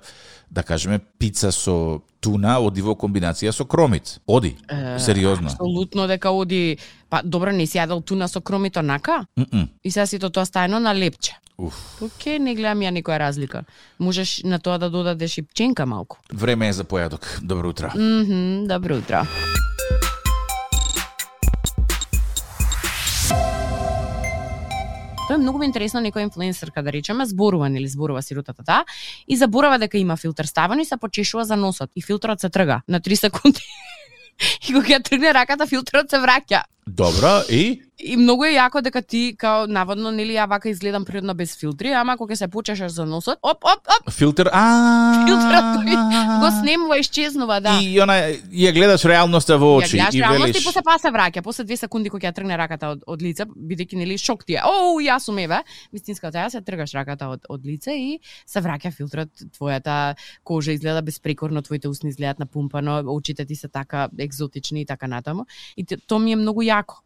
да 0.50 0.64
кажеме 0.64 1.00
пица 1.18 1.52
со 1.52 2.02
туна 2.24 2.60
оди 2.64 2.82
во 2.82 2.96
комбинација 2.96 3.52
со 3.52 3.66
кромит. 3.66 4.20
Оди. 4.26 4.56
Сериозно. 5.00 5.52
Апсолутно 5.52 6.08
дека 6.08 6.32
оди, 6.32 6.80
па 7.14 7.22
добро 7.24 7.52
не 7.54 7.68
си 7.70 7.78
јадел 7.78 8.02
туна 8.02 8.26
со 8.28 8.42
кромито 8.42 8.82
нака? 8.82 9.28
Мм. 9.38 9.68
И 9.84 9.92
сега 9.92 10.06
сето 10.10 10.32
тоа 10.34 10.46
стаено 10.50 10.80
на 10.80 10.96
лепче. 10.98 11.38
Уф. 11.58 12.02
Оке, 12.02 12.40
не 12.42 12.56
гледам 12.58 12.82
ја 12.82 12.90
никоја 12.90 13.20
разлика. 13.22 13.62
Можеш 14.00 14.42
на 14.44 14.58
тоа 14.58 14.80
да 14.82 14.90
додадеш 14.90 15.38
и 15.38 15.44
пченка 15.46 15.86
малку. 15.86 16.18
Време 16.34 16.70
е 16.70 16.74
за 16.74 16.84
појадок. 16.84 17.38
Добро 17.42 17.70
утро. 17.70 17.92
Мгм, 17.94 18.66
добро 18.66 18.98
утро. 18.98 19.28
Тоа 25.28 25.36
е 25.36 25.38
многу 25.38 25.62
интересно 25.64 26.02
некоја 26.02 26.26
инфлуенсерка 26.26 26.82
да 26.82 26.92
речеме, 26.92 27.30
зборува 27.30 27.70
нели 27.70 27.88
зборува 27.88 28.26
сиротата 28.26 28.64
таа 28.64 28.84
и 29.28 29.38
заборава 29.38 29.78
дека 29.78 29.98
има 29.98 30.18
филтер 30.18 30.46
ставен 30.46 30.80
и 30.80 30.86
се 30.86 30.98
почешува 30.98 31.46
за 31.46 31.56
носот 31.56 31.92
и 31.96 32.02
филтерот 32.02 32.42
се 32.42 32.50
трга 32.50 32.82
на 32.88 33.00
3 33.00 33.16
секунди. 33.16 33.62
и 34.70 34.74
кога 34.74 34.98
ја 34.98 35.04
тргне 35.04 35.34
раката 35.34 35.68
филтерот 35.68 36.10
се 36.10 36.18
враќа. 36.18 36.64
Добро, 36.86 37.42
и? 37.50 37.82
И 38.04 38.18
многу 38.20 38.44
е 38.44 38.52
јако 38.58 38.82
дека 38.84 39.02
ти 39.02 39.36
као 39.40 39.64
наводно 39.72 40.12
нели 40.12 40.36
ја 40.36 40.44
вака 40.50 40.68
изгледам 40.70 41.06
природно 41.08 41.34
без 41.34 41.56
филтри, 41.56 41.94
ама 41.96 42.18
кога 42.18 42.36
се 42.36 42.48
почешаш 42.52 42.92
за 42.92 43.06
носот, 43.06 43.40
оп 43.42 43.64
оп 43.64 43.88
оп, 43.88 44.12
филтер, 44.12 44.50
а 44.52 45.24
филтерот 45.24 45.86
го, 46.42 46.50
снемува 46.60 46.98
исчезнува, 47.00 47.60
да. 47.64 47.78
И 47.82 47.96
она 48.04 48.18
ја 48.52 48.74
гледаш 48.76 49.06
реалноста 49.08 49.58
во 49.58 49.78
очи 49.78 49.96
Ја 49.96 50.12
гледаш 50.12 50.16
и 50.16 50.44
велиш 50.44 50.62
и 50.62 50.66
после 50.66 50.84
па 50.84 50.98
се 51.00 51.14
враќа, 51.16 51.44
после 51.44 51.64
две 51.64 51.78
секунди 51.78 52.12
кога 52.12 52.28
ја 52.28 52.36
тргне 52.36 52.58
раката 52.60 52.92
од, 52.92 53.06
од 53.08 53.24
лице, 53.24 53.48
бидејќи 53.48 53.96
нели 54.04 54.18
шок 54.18 54.44
ти 54.44 54.60
е. 54.60 54.66
Оу, 54.68 55.00
јас 55.00 55.30
сум 55.30 55.40
еве, 55.40 55.64
вистинската 55.96 56.44
ја 56.44 56.52
се 56.52 56.62
тргаш 56.62 56.92
раката 57.00 57.30
од, 57.32 57.48
од 57.48 57.64
лице 57.66 57.96
и 57.96 58.20
се 58.46 58.60
враќа 58.60 58.92
филтрот, 58.92 59.32
твојата 59.56 60.16
кожа 60.44 60.76
изгледа 60.76 61.02
безпрекорно, 61.02 61.64
твоите 61.64 61.88
усни 61.88 62.10
изгледаат 62.12 62.40
напумпано, 62.44 63.00
очите 63.08 63.46
ти 63.46 63.56
се 63.56 63.68
така 63.72 64.10
екзотични 64.20 64.82
и 64.82 64.86
така 64.86 65.08
натаму. 65.08 65.48
И 65.78 65.86
т- 65.86 65.98
тоа 66.08 66.20
ми 66.20 66.34
е 66.34 66.36
многу 66.36 66.68
јако 66.68 67.00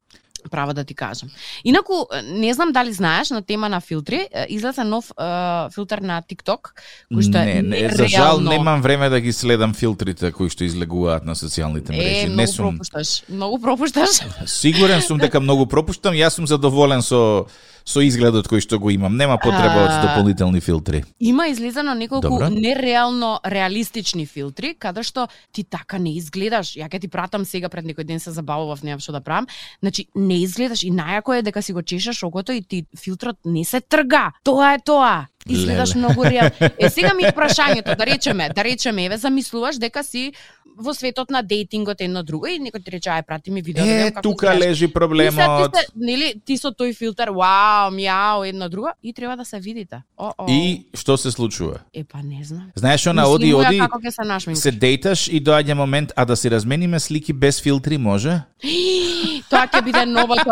право 0.48 0.74
да 0.74 0.84
ти 0.84 0.94
кажам. 0.94 1.30
Инаку, 1.66 1.94
не 2.24 2.54
знам 2.54 2.72
дали 2.72 2.94
знаеш, 2.94 3.30
на 3.30 3.42
тема 3.42 3.70
на 3.70 3.82
филтри, 3.82 4.28
излезе 4.50 4.84
нов 4.84 5.12
е, 5.12 5.70
филтер 5.74 6.02
на 6.02 6.22
TikTok, 6.22 6.74
кој 7.14 7.24
што 7.24 7.38
е 7.38 7.62
не, 7.62 7.62
не, 7.62 7.90
за 7.90 8.08
жал 8.08 8.42
немам 8.42 8.82
време 8.82 9.10
да 9.10 9.20
ги 9.20 9.34
следам 9.34 9.74
филтрите 9.74 10.32
кои 10.32 10.50
што 10.50 10.68
излегуваат 10.68 11.26
на 11.26 11.36
социјалните 11.36 11.96
мрежи. 11.96 12.28
Е, 12.28 12.36
не 12.36 12.48
сум 12.48 12.78
пропушташ. 12.78 13.24
Многу 13.30 13.60
пропушташ. 13.60 14.22
сигурен 14.46 15.02
сум 15.02 15.18
дека 15.18 15.40
многу 15.40 15.68
пропуштам, 15.68 16.14
јас 16.14 16.40
сум 16.40 16.48
задоволен 16.48 17.02
со 17.02 17.48
со 17.88 18.04
изгледот 18.04 18.50
кој 18.52 18.60
што 18.64 18.80
го 18.84 18.92
имам. 18.92 19.16
Нема 19.18 19.38
потреба 19.40 19.88
од 19.88 19.94
дополнителни 20.04 20.60
филтри. 20.62 21.04
Има 21.20 21.48
излезено 21.48 21.96
неколку 21.96 22.28
Добро. 22.28 22.50
нереално 22.50 23.40
реалистични 23.46 24.26
филтри, 24.26 24.76
каде 24.76 25.04
што 25.04 25.28
ти 25.52 25.64
така 25.64 25.98
не 25.98 26.18
изгледаш. 26.20 26.76
Ја 26.76 26.90
ќе 26.92 27.02
ти 27.02 27.08
пратам 27.08 27.46
сега 27.46 27.70
пред 27.70 27.86
некој 27.86 28.04
ден 28.04 28.20
се 28.20 28.32
забавував, 28.32 28.84
немам 28.84 29.00
што 29.00 29.16
да 29.16 29.22
правам. 29.22 29.48
Значи, 29.80 30.08
не 30.16 30.44
изгледаш 30.44 30.84
и 30.84 30.92
најако 30.92 31.40
е 31.40 31.42
дека 31.42 31.62
си 31.62 31.74
го 31.74 31.82
чешаш 31.82 32.24
окото 32.24 32.52
и 32.52 32.62
ти 32.62 32.86
филтрот 33.00 33.38
не 33.46 33.64
се 33.64 33.82
трга. 33.82 34.32
Тоа 34.44 34.74
е 34.76 34.80
тоа. 34.84 35.28
Изгледаш 35.50 35.90
Леле. 35.90 36.00
многу 36.00 36.26
реал. 36.26 36.50
Е, 36.80 36.90
сега 36.90 37.14
ми 37.14 37.24
е 37.24 37.32
прашањето, 37.32 37.96
да 37.96 38.06
речеме, 38.06 38.50
да 38.50 38.64
речеме, 38.64 39.06
еве, 39.06 39.18
замислуваш 39.18 39.76
дека 39.78 40.04
си 40.04 40.32
во 40.78 40.94
светот 40.94 41.32
на 41.32 41.42
дейтингот 41.42 42.02
едно 42.02 42.22
друго 42.22 42.46
и 42.46 42.60
некој 42.60 42.86
ти 42.86 42.92
рече, 42.92 43.10
ај, 43.10 43.26
прати 43.26 43.50
ми 43.50 43.62
видео 43.62 43.82
да 43.82 43.92
Е, 43.92 44.12
како 44.12 44.22
тука 44.22 44.46
изгледаш. 44.48 44.68
лежи 44.68 44.88
проблемот. 44.90 45.74
ти 45.74 45.80
се, 45.80 45.86
нели, 45.98 46.42
ти 46.46 46.54
со 46.56 46.70
тој 46.70 46.94
филтер, 46.94 47.30
вау, 47.30 47.90
мјао, 47.90 48.46
едно 48.46 48.70
друго, 48.70 48.90
и 49.02 49.10
треба 49.12 49.36
да 49.36 49.46
се 49.46 49.60
видите. 49.60 50.02
О, 50.16 50.32
о. 50.38 50.46
И 50.48 50.86
што 50.94 51.18
се 51.18 51.32
случува? 51.32 51.80
Е, 51.94 52.04
па 52.04 52.18
не 52.20 52.44
знам. 52.44 52.70
Знаеш, 52.76 53.08
она 53.08 53.26
оди, 53.26 53.54
оди, 53.54 53.80
Како 53.80 53.98
ќе 53.98 54.10
се 54.12 54.22
нашминкаш. 54.24 54.62
се 54.62 54.72
дейташ 54.72 55.28
и 55.30 55.42
доаѓа 55.42 55.74
момент, 55.74 56.12
а 56.16 56.26
да 56.26 56.36
си 56.36 56.52
размениме 56.52 57.00
слики 57.00 57.34
без 57.34 57.58
филтри, 57.60 57.98
може? 57.98 58.42
Тоа 59.50 59.66
ќе 59.66 59.82
биде 59.82 60.06
новото, 60.06 60.46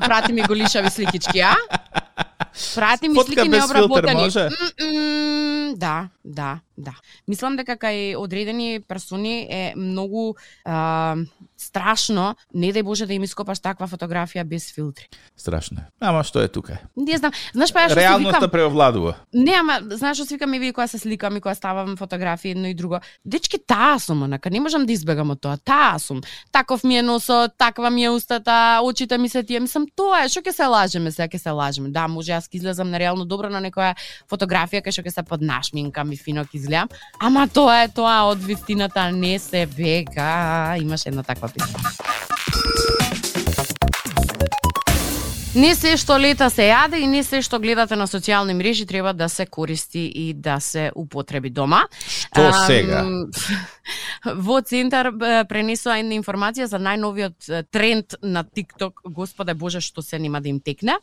прати 0.00 0.32
ми 0.32 0.42
голишави 0.42 0.90
сликички, 0.90 1.38
а? 1.40 1.54
Прати 2.74 3.08
ми 3.08 3.18
слики 3.24 3.48
необработени. 3.48 4.22
може? 4.22 4.48
М-м, 4.80 5.74
да, 5.76 6.08
да, 6.24 6.60
да. 6.76 6.92
Мислам 7.28 7.56
дека 7.56 7.76
кај 7.76 8.16
одредени 8.16 8.80
персони 8.80 9.46
е 9.50 9.72
многу 9.76 10.34
а, 10.64 11.16
страшно, 11.56 12.36
не 12.54 12.72
дај 12.72 12.82
Боже 12.82 13.06
да 13.06 13.14
им 13.14 13.22
ископаш 13.22 13.60
таква 13.60 13.86
фотографија 13.86 14.44
без 14.44 14.72
филтри. 14.72 15.08
Страшно 15.36 15.80
е. 15.80 15.84
Ама 16.00 16.24
што 16.24 16.40
е 16.40 16.48
тука? 16.48 16.78
Не 16.96 17.18
знам, 17.18 17.32
знаеш 17.54 17.72
па 17.72 17.84
ја 17.84 17.90
што 17.90 18.00
Реалноста 18.00 18.38
викам? 18.38 18.50
преовладува. 18.50 19.14
Не, 19.32 19.54
ама 19.58 19.80
знаеш 19.90 20.16
што 20.16 20.26
свикам 20.26 20.54
и 20.54 20.72
кога 20.72 20.86
се 20.86 20.98
сликам 20.98 21.36
и 21.36 21.40
кога 21.40 21.54
ставам 21.54 21.96
фотографии 21.96 22.50
едно 22.50 22.68
и 22.68 22.74
друго. 22.74 23.00
Дечки, 23.24 23.58
таа 23.58 23.98
сум, 23.98 24.22
онака, 24.22 24.50
не 24.50 24.60
можам 24.60 24.86
да 24.86 24.92
избегам 24.92 25.30
од 25.30 25.40
тоа. 25.40 25.56
Таа 25.56 25.98
сум. 25.98 26.20
Таков 26.52 26.84
ми 26.84 26.98
е 26.98 27.02
носот, 27.02 27.52
таква 27.58 27.90
ми 27.90 28.04
е 28.04 28.10
устата, 28.10 28.80
очите 28.82 29.18
ми 29.18 29.28
се 29.28 29.42
тие. 29.42 29.60
Мислам, 29.60 29.86
тоа 29.96 30.24
е, 30.24 30.28
што 30.28 30.40
ќе 30.40 30.52
се 30.52 30.66
лажеме, 30.66 31.10
сега 31.12 31.28
ќе 31.28 31.38
се 31.42 31.50
лажеме. 31.50 31.88
Да, 31.90 32.08
може 32.08 32.32
јас 32.32 32.47
ќе 32.48 32.60
излезам 32.60 32.90
нереално 32.90 33.24
добро 33.24 33.50
на 33.52 33.60
некоја 33.60 33.94
фотографија 34.30 34.82
кај 34.82 34.92
што 34.92 35.02
ќе 35.06 35.14
се 35.14 35.22
поднашминкам 35.22 36.12
и 36.12 36.16
фино 36.16 36.44
ќе 36.44 36.54
изгледам. 36.54 36.88
Ама 37.20 37.48
тоа 37.48 37.84
е 37.84 37.88
тоа 37.88 38.24
од 38.32 38.42
вистината 38.44 39.10
не 39.12 39.38
се 39.38 39.66
бега. 39.66 40.76
Имаш 40.80 41.06
една 41.06 41.22
таква 41.22 41.48
песна. 41.48 41.78
Не 45.58 45.72
се 45.74 45.96
што 45.98 46.18
лета 46.20 46.46
се 46.54 46.68
јаде 46.68 47.00
и 47.02 47.06
не 47.10 47.24
се 47.26 47.40
што 47.42 47.58
гледате 47.58 47.96
на 47.96 48.04
социјални 48.06 48.52
мрежи 48.54 48.84
треба 48.86 49.10
да 49.16 49.26
се 49.32 49.46
користи 49.46 50.04
и 50.06 50.34
да 50.34 50.60
се 50.60 50.90
употреби 50.94 51.50
дома. 51.50 51.80
Што 52.28 52.52
сега? 52.66 53.04
Во 54.24 54.60
центар 54.60 55.10
пренесува 55.48 55.98
една 56.00 56.16
информација 56.18 56.66
за 56.68 56.80
најновиот 56.82 57.68
тренд 57.72 58.18
на 58.22 58.44
TikTok. 58.44 59.06
Господе 59.14 59.54
Боже, 59.54 59.80
што 59.80 60.02
се 60.02 60.18
нема 60.18 60.40
да 60.40 60.48
им 60.48 60.60
текне. 60.60 60.98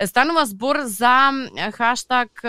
Станува 0.00 0.46
збор 0.46 0.84
за 0.86 1.32
хаштаг 1.76 2.40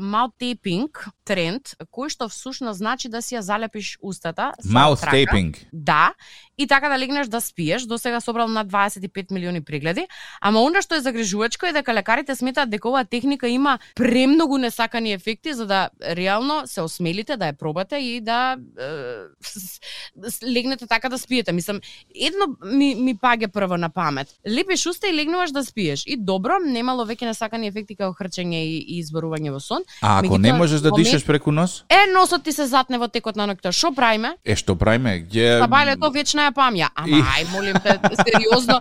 mouth 0.00 0.36
taping 0.40 0.88
тренд, 1.24 1.74
кој 1.92 2.08
што 2.08 2.28
всушност 2.28 2.78
значи 2.78 3.08
да 3.08 3.22
си 3.22 3.36
ја 3.36 3.42
залепиш 3.44 3.98
устата 4.02 4.52
со 4.60 4.68
Mouth 4.72 5.00
трака. 5.00 5.16
taping. 5.16 5.56
Да, 5.72 6.14
и 6.58 6.66
така 6.66 6.88
да 6.88 6.98
легнеш 6.98 7.28
да 7.28 7.40
спиеш, 7.40 7.82
до 7.82 7.98
сега 7.98 8.20
собрал 8.20 8.48
на 8.48 8.66
25 8.66 9.32
милиони 9.32 9.60
прегледи, 9.60 10.06
ама 10.40 10.60
она 10.62 10.82
што 10.82 10.94
е 10.94 11.00
загрижувачко 11.00 11.66
е 11.66 11.72
дека 11.72 11.94
лекарите 11.94 12.34
сметаат 12.34 12.70
дека 12.70 12.88
оваа 12.88 13.04
техника 13.04 13.48
има 13.48 13.78
премногу 13.94 14.58
несакани 14.58 15.12
ефекти 15.12 15.54
за 15.54 15.66
да 15.66 15.90
реално 16.02 16.62
се 16.66 16.80
осмелите 16.80 17.36
да 17.42 17.50
ја 17.50 17.56
пробате 17.56 17.98
и 17.98 18.20
да 18.22 18.56
е, 18.78 18.86
легнете 20.44 20.86
така 20.86 21.08
да 21.08 21.18
спиете. 21.18 21.52
Мислам, 21.52 21.80
едно 22.16 22.46
ми, 22.68 22.94
ми 22.94 23.14
паѓа 23.16 23.48
прво 23.48 23.76
на 23.76 23.90
памет. 23.90 24.28
Лепиш 24.46 24.86
уста 24.86 25.08
и 25.08 25.14
легнуваш 25.14 25.50
да 25.50 25.64
спиеш. 25.64 26.04
И 26.06 26.16
добро, 26.16 26.58
немало 26.62 27.04
веќе 27.04 27.26
несакани 27.26 27.66
ефекти 27.66 27.96
како 27.96 28.14
хрчење 28.14 28.62
и, 28.62 28.78
и 28.78 29.00
изборување 29.02 29.50
во 29.50 29.60
сон. 29.60 29.82
А 30.00 30.18
ако 30.18 30.26
Меѓутоа, 30.28 30.40
не 30.40 30.52
можеш 30.54 30.80
да 30.80 30.90
момент- 30.90 31.04
дишеш 31.04 31.24
преку 31.24 31.52
нос? 31.52 31.82
Е, 31.88 32.06
носот 32.12 32.44
ти 32.44 32.52
се 32.52 32.66
затне 32.66 32.98
во 32.98 33.08
текот 33.08 33.36
на 33.36 33.48
ноќта. 33.48 33.72
Шо 33.72 33.92
правиме? 33.92 34.36
Е, 34.44 34.56
што 34.56 34.76
правиме? 34.76 35.18
Ќе... 35.24 35.58
Па 35.60 35.68
бале, 35.68 35.96
тоа 35.96 36.10
вечна 36.10 36.46
ја 36.46 36.54
памја. 36.54 36.88
Ама 36.94 37.08
И- 37.10 37.22
ај, 37.22 37.50
молим 37.50 37.76
те, 37.76 37.98
сериозно. 38.22 38.80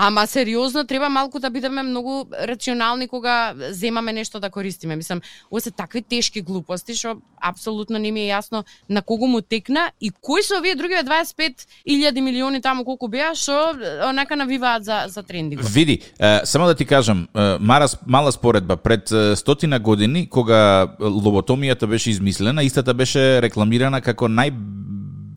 Ама 0.00 0.26
сериозно 0.26 0.84
треба 0.84 1.08
малку 1.08 1.38
да 1.38 1.50
бидеме 1.50 1.82
многу 1.82 2.24
рационални 2.42 3.08
кога 3.08 3.54
земаме 3.70 4.12
нешто 4.12 4.40
да 4.40 4.50
користиме. 4.50 4.96
Мислам, 4.96 5.20
ова 5.50 5.60
се 5.60 5.70
такви 5.70 6.02
тешки 6.02 6.40
глупости 6.40 6.94
што 6.94 7.16
апсолутно 7.42 7.98
не 7.98 8.12
ми 8.14 8.22
е 8.22 8.30
јасно 8.30 8.62
на 8.88 9.02
кого 9.02 9.26
му 9.26 9.40
текна 9.42 9.90
и 10.00 10.10
кои 10.10 10.42
се 10.42 10.54
овие 10.58 10.74
другиве 10.78 11.02
25.000 11.02 12.20
милиони 12.20 12.62
таму 12.62 12.84
колку 12.86 13.08
беа 13.10 13.34
што 13.34 13.74
онака 14.06 14.36
навиваат 14.38 14.84
за 14.84 15.04
за 15.08 15.22
тренди. 15.22 15.58
Види, 15.58 15.98
е, 16.18 16.40
само 16.44 16.66
да 16.66 16.74
ти 16.74 16.86
кажам, 16.86 17.26
е, 17.34 17.58
мара 17.58 17.86
мала 18.06 18.32
споредба 18.32 18.76
пред 18.76 19.10
стотина 19.34 19.80
години 19.80 20.28
кога 20.30 20.94
лоботомијата 21.00 21.86
беше 21.86 22.10
измислена, 22.10 22.62
истата 22.62 22.94
беше 22.94 23.42
рекламирана 23.42 24.00
како 24.00 24.30
нај 24.30 24.54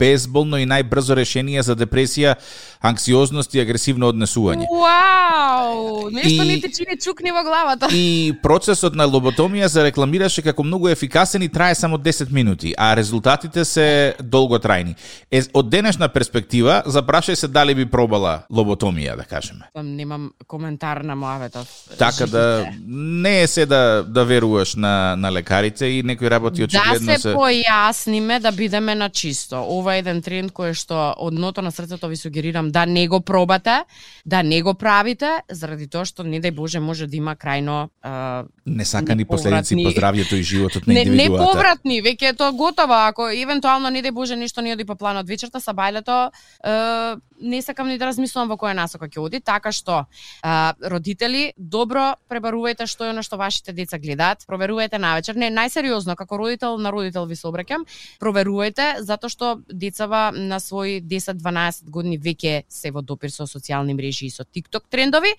безболно 0.02 0.58
и 0.62 0.68
најбрзо 0.70 1.16
решение 1.18 1.62
за 1.64 1.76
депресија, 1.78 2.36
анксиозност 2.82 3.54
и 3.56 3.62
агресивно 3.62 4.10
однесување. 4.10 4.66
Вау! 4.72 6.10
Нешто 6.12 6.46
не 6.48 6.58
ти 6.62 6.72
чини 6.74 6.98
чукни 6.98 7.32
во 7.32 7.44
главата. 7.46 7.90
И 7.94 8.34
процесот 8.44 8.96
на 8.98 9.06
лоботомија 9.06 9.70
се 9.70 9.86
рекламираше 9.86 10.42
како 10.42 10.66
многу 10.66 10.90
ефикасен 10.90 11.46
и 11.46 11.50
трае 11.50 11.76
само 11.76 11.98
10 12.02 12.32
минути, 12.32 12.74
а 12.78 12.96
резултатите 12.98 13.66
се 13.66 14.16
долготрајни. 14.22 14.96
Е, 15.32 15.44
од 15.54 15.70
денешна 15.70 16.10
перспектива, 16.10 16.82
запрашај 16.86 17.38
се 17.38 17.48
дали 17.48 17.76
би 17.78 17.86
пробала 17.86 18.42
лоботомија, 18.52 19.16
да 19.20 19.26
кажеме. 19.30 19.70
Немам 19.76 20.32
коментар 20.48 21.04
на 21.06 21.16
мојавето. 21.16 21.66
Така 21.98 22.26
да 22.28 22.66
не 22.88 23.42
е 23.44 23.48
се 23.48 23.66
да 23.66 24.04
да 24.08 24.26
веруваш 24.26 24.76
на 24.76 25.16
на 25.16 25.32
лекарите 25.32 25.86
и 25.86 26.04
некои 26.04 26.30
работи 26.30 26.64
очигледно 26.64 27.14
да 27.14 27.20
се, 27.20 27.30
се 27.30 27.36
појасниме 27.36 28.40
да 28.40 28.52
бидеме 28.52 28.96
на 28.96 29.10
чисто. 29.10 29.62
Ова 29.70 29.91
ова 29.92 30.00
е 30.00 30.02
еден 30.02 30.22
тренд 30.24 30.54
кој 30.56 30.74
што 30.78 30.96
од 31.20 31.36
ното 31.36 31.62
на 31.62 31.72
срцето 31.72 32.08
ви 32.08 32.16
сугерирам 32.16 32.72
да 32.72 32.86
не 32.86 33.08
го 33.08 33.22
пробате, 33.22 33.84
да 34.26 34.44
не 34.44 34.62
го 34.62 34.74
правите, 34.74 35.44
заради 35.50 35.88
тоа 35.88 36.06
што 36.06 36.24
не 36.24 36.40
дај 36.40 36.56
Боже 36.56 36.80
може 36.80 37.08
да 37.08 37.18
има 37.18 37.36
крајно 37.36 37.90
а, 38.02 38.46
несакани 38.66 39.26
последици 39.26 39.76
по 39.76 39.92
здравјето 39.92 40.40
и 40.40 40.44
животот 40.44 40.88
на 40.88 40.94
индивидуата. 40.94 41.18
Не, 41.18 41.30
не 41.30 41.38
повратни, 41.38 42.02
веќе 42.02 42.32
е 42.32 42.38
тоа 42.38 42.52
готово, 42.52 42.96
ако 43.12 43.28
евентуално 43.30 43.90
не 43.90 44.02
дај 44.02 44.12
Боже 44.12 44.36
нешто 44.36 44.62
не 44.62 44.74
оди 44.74 44.86
по 44.86 44.96
планот 44.96 45.28
вечерта 45.28 45.60
са 45.60 45.74
бајлето, 45.74 46.32
е, 46.64 47.20
не 47.42 47.62
сакам 47.62 47.88
ни 47.88 47.98
да 47.98 48.08
размислувам 48.08 48.50
во 48.54 48.58
која 48.58 48.74
насока 48.78 49.10
ќе 49.10 49.20
оди, 49.20 49.42
така 49.42 49.72
што 49.72 50.06
а, 50.42 50.74
родители 50.80 51.52
добро 51.58 52.16
пребарувајте 52.30 52.88
што 52.88 53.10
е 53.10 53.14
на 53.14 53.24
што 53.26 53.38
вашите 53.38 53.74
деца 53.74 54.00
гледаат, 54.00 54.46
проверувајте 54.48 55.02
навечер, 55.02 55.36
не 55.36 55.52
најсериозно 55.52 56.16
како 56.16 56.38
родител 56.38 56.78
на 56.78 56.92
родител 56.94 57.26
ви 57.26 57.36
се 57.36 57.50
обраќам, 57.50 57.86
проверувајте 58.22 59.02
затоа 59.02 59.30
што 59.30 59.52
децава 59.82 60.30
на 60.36 60.62
свој 60.62 61.02
10-12 61.10 61.89
години 61.89 62.20
веќе 62.22 62.63
се 62.70 62.91
во 62.94 63.02
допир 63.02 63.34
со 63.34 63.48
социјални 63.50 63.96
мрежи 63.98 64.30
и 64.30 64.34
со 64.34 64.46
TikTok 64.46 64.88
трендови, 64.94 65.34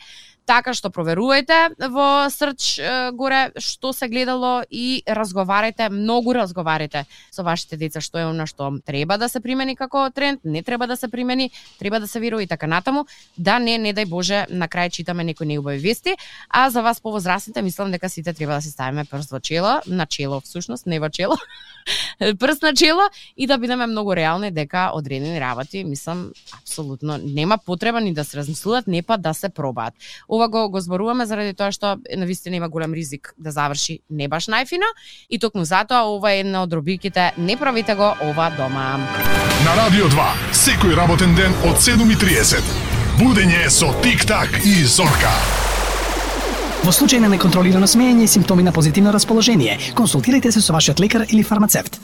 така 0.46 0.74
што 0.74 0.90
проверувајте 0.90 1.88
во 1.92 2.28
Срч 2.30 2.80
горе 3.14 3.52
што 3.60 3.92
се 3.92 4.08
гледало 4.08 4.62
и 4.70 5.02
разговарајте, 5.06 5.88
многу 5.92 6.34
разговарајте 6.36 7.04
со 7.30 7.42
вашите 7.42 7.76
деца 7.76 8.00
што 8.00 8.18
е 8.18 8.26
она 8.28 8.46
што 8.46 8.70
треба 8.84 9.18
да 9.18 9.28
се 9.28 9.40
примени 9.40 9.76
како 9.76 10.08
тренд, 10.10 10.40
не 10.44 10.62
треба 10.62 10.86
да 10.86 10.96
се 10.96 11.08
примени, 11.08 11.50
треба 11.78 12.00
да 12.00 12.08
се 12.08 12.20
верува 12.20 12.42
и 12.42 12.46
така 12.46 12.66
натаму, 12.66 13.06
да 13.36 13.58
не 13.58 13.78
не 13.78 13.94
дај 13.94 14.08
Боже 14.08 14.46
на 14.50 14.68
крај 14.68 14.90
читаме 14.90 15.24
некои 15.24 15.46
неубави 15.46 15.78
вести, 15.78 16.16
а 16.48 16.70
за 16.70 16.82
вас 16.82 17.00
повозрасните 17.00 17.62
мислам 17.62 17.90
дека 17.90 18.08
сите 18.08 18.32
треба 18.32 18.54
да 18.54 18.62
се 18.62 18.70
ставиме 18.70 19.04
прст 19.04 19.30
во 19.30 19.40
чело, 19.40 19.80
на 19.86 20.06
чело 20.06 20.40
всушност, 20.40 20.86
не 20.86 21.00
во 21.00 21.10
чело. 21.10 21.36
прст 22.38 22.62
на 22.62 22.74
чело 22.74 23.08
и 23.36 23.46
да 23.46 23.58
бидеме 23.58 23.86
многу 23.86 24.16
реални 24.16 24.50
дека 24.50 24.90
одредени 24.94 25.40
работи, 25.40 25.84
мислам, 25.84 26.32
апсолутно 26.52 27.18
нема 27.18 27.58
потреба 27.58 28.00
ни 28.00 28.14
да 28.14 28.24
се 28.24 28.36
размислуваат, 28.36 28.86
не 28.86 29.02
па 29.02 29.18
да 29.18 29.34
се 29.34 29.48
пробаат. 29.48 29.94
Ова 30.32 30.48
го, 30.48 30.70
го 30.70 30.80
зборуваме 30.80 31.26
заради 31.26 31.52
тоа 31.52 31.68
што 31.76 31.98
на 32.16 32.24
вистина 32.24 32.56
има 32.56 32.68
голем 32.72 32.94
ризик 32.96 33.34
да 33.36 33.52
заврши 33.52 33.98
не 34.08 34.28
баш 34.32 34.48
најфино 34.48 34.88
и 35.28 35.38
токму 35.38 35.64
затоа 35.68 36.08
ова 36.08 36.32
е 36.32 36.40
една 36.40 36.62
од 36.64 36.72
робиките 36.72 37.32
не 37.36 37.56
правите 37.60 37.94
го 37.94 38.14
ова 38.16 38.48
дома. 38.56 38.96
На 39.66 39.76
Радио 39.76 40.08
2, 40.08 40.28
секој 40.56 40.96
работен 40.96 41.36
ден 41.36 41.52
од 41.68 41.76
7.30. 41.76 42.64
Будење 43.20 43.68
со 43.68 43.92
Тик-так 44.00 44.56
и 44.64 44.80
Зорка. 44.88 45.34
Во 46.82 46.90
случај 46.90 47.20
на 47.20 47.28
неконтролирано 47.28 47.86
смеење 47.86 48.24
и 48.24 48.32
симптоми 48.32 48.64
на 48.64 48.72
позитивно 48.72 49.12
расположение, 49.12 49.76
консултирайте 49.94 50.50
се 50.50 50.64
со 50.64 50.72
вашиот 50.72 50.98
лекар 50.98 51.28
или 51.28 51.44
фармацевт. 51.44 52.00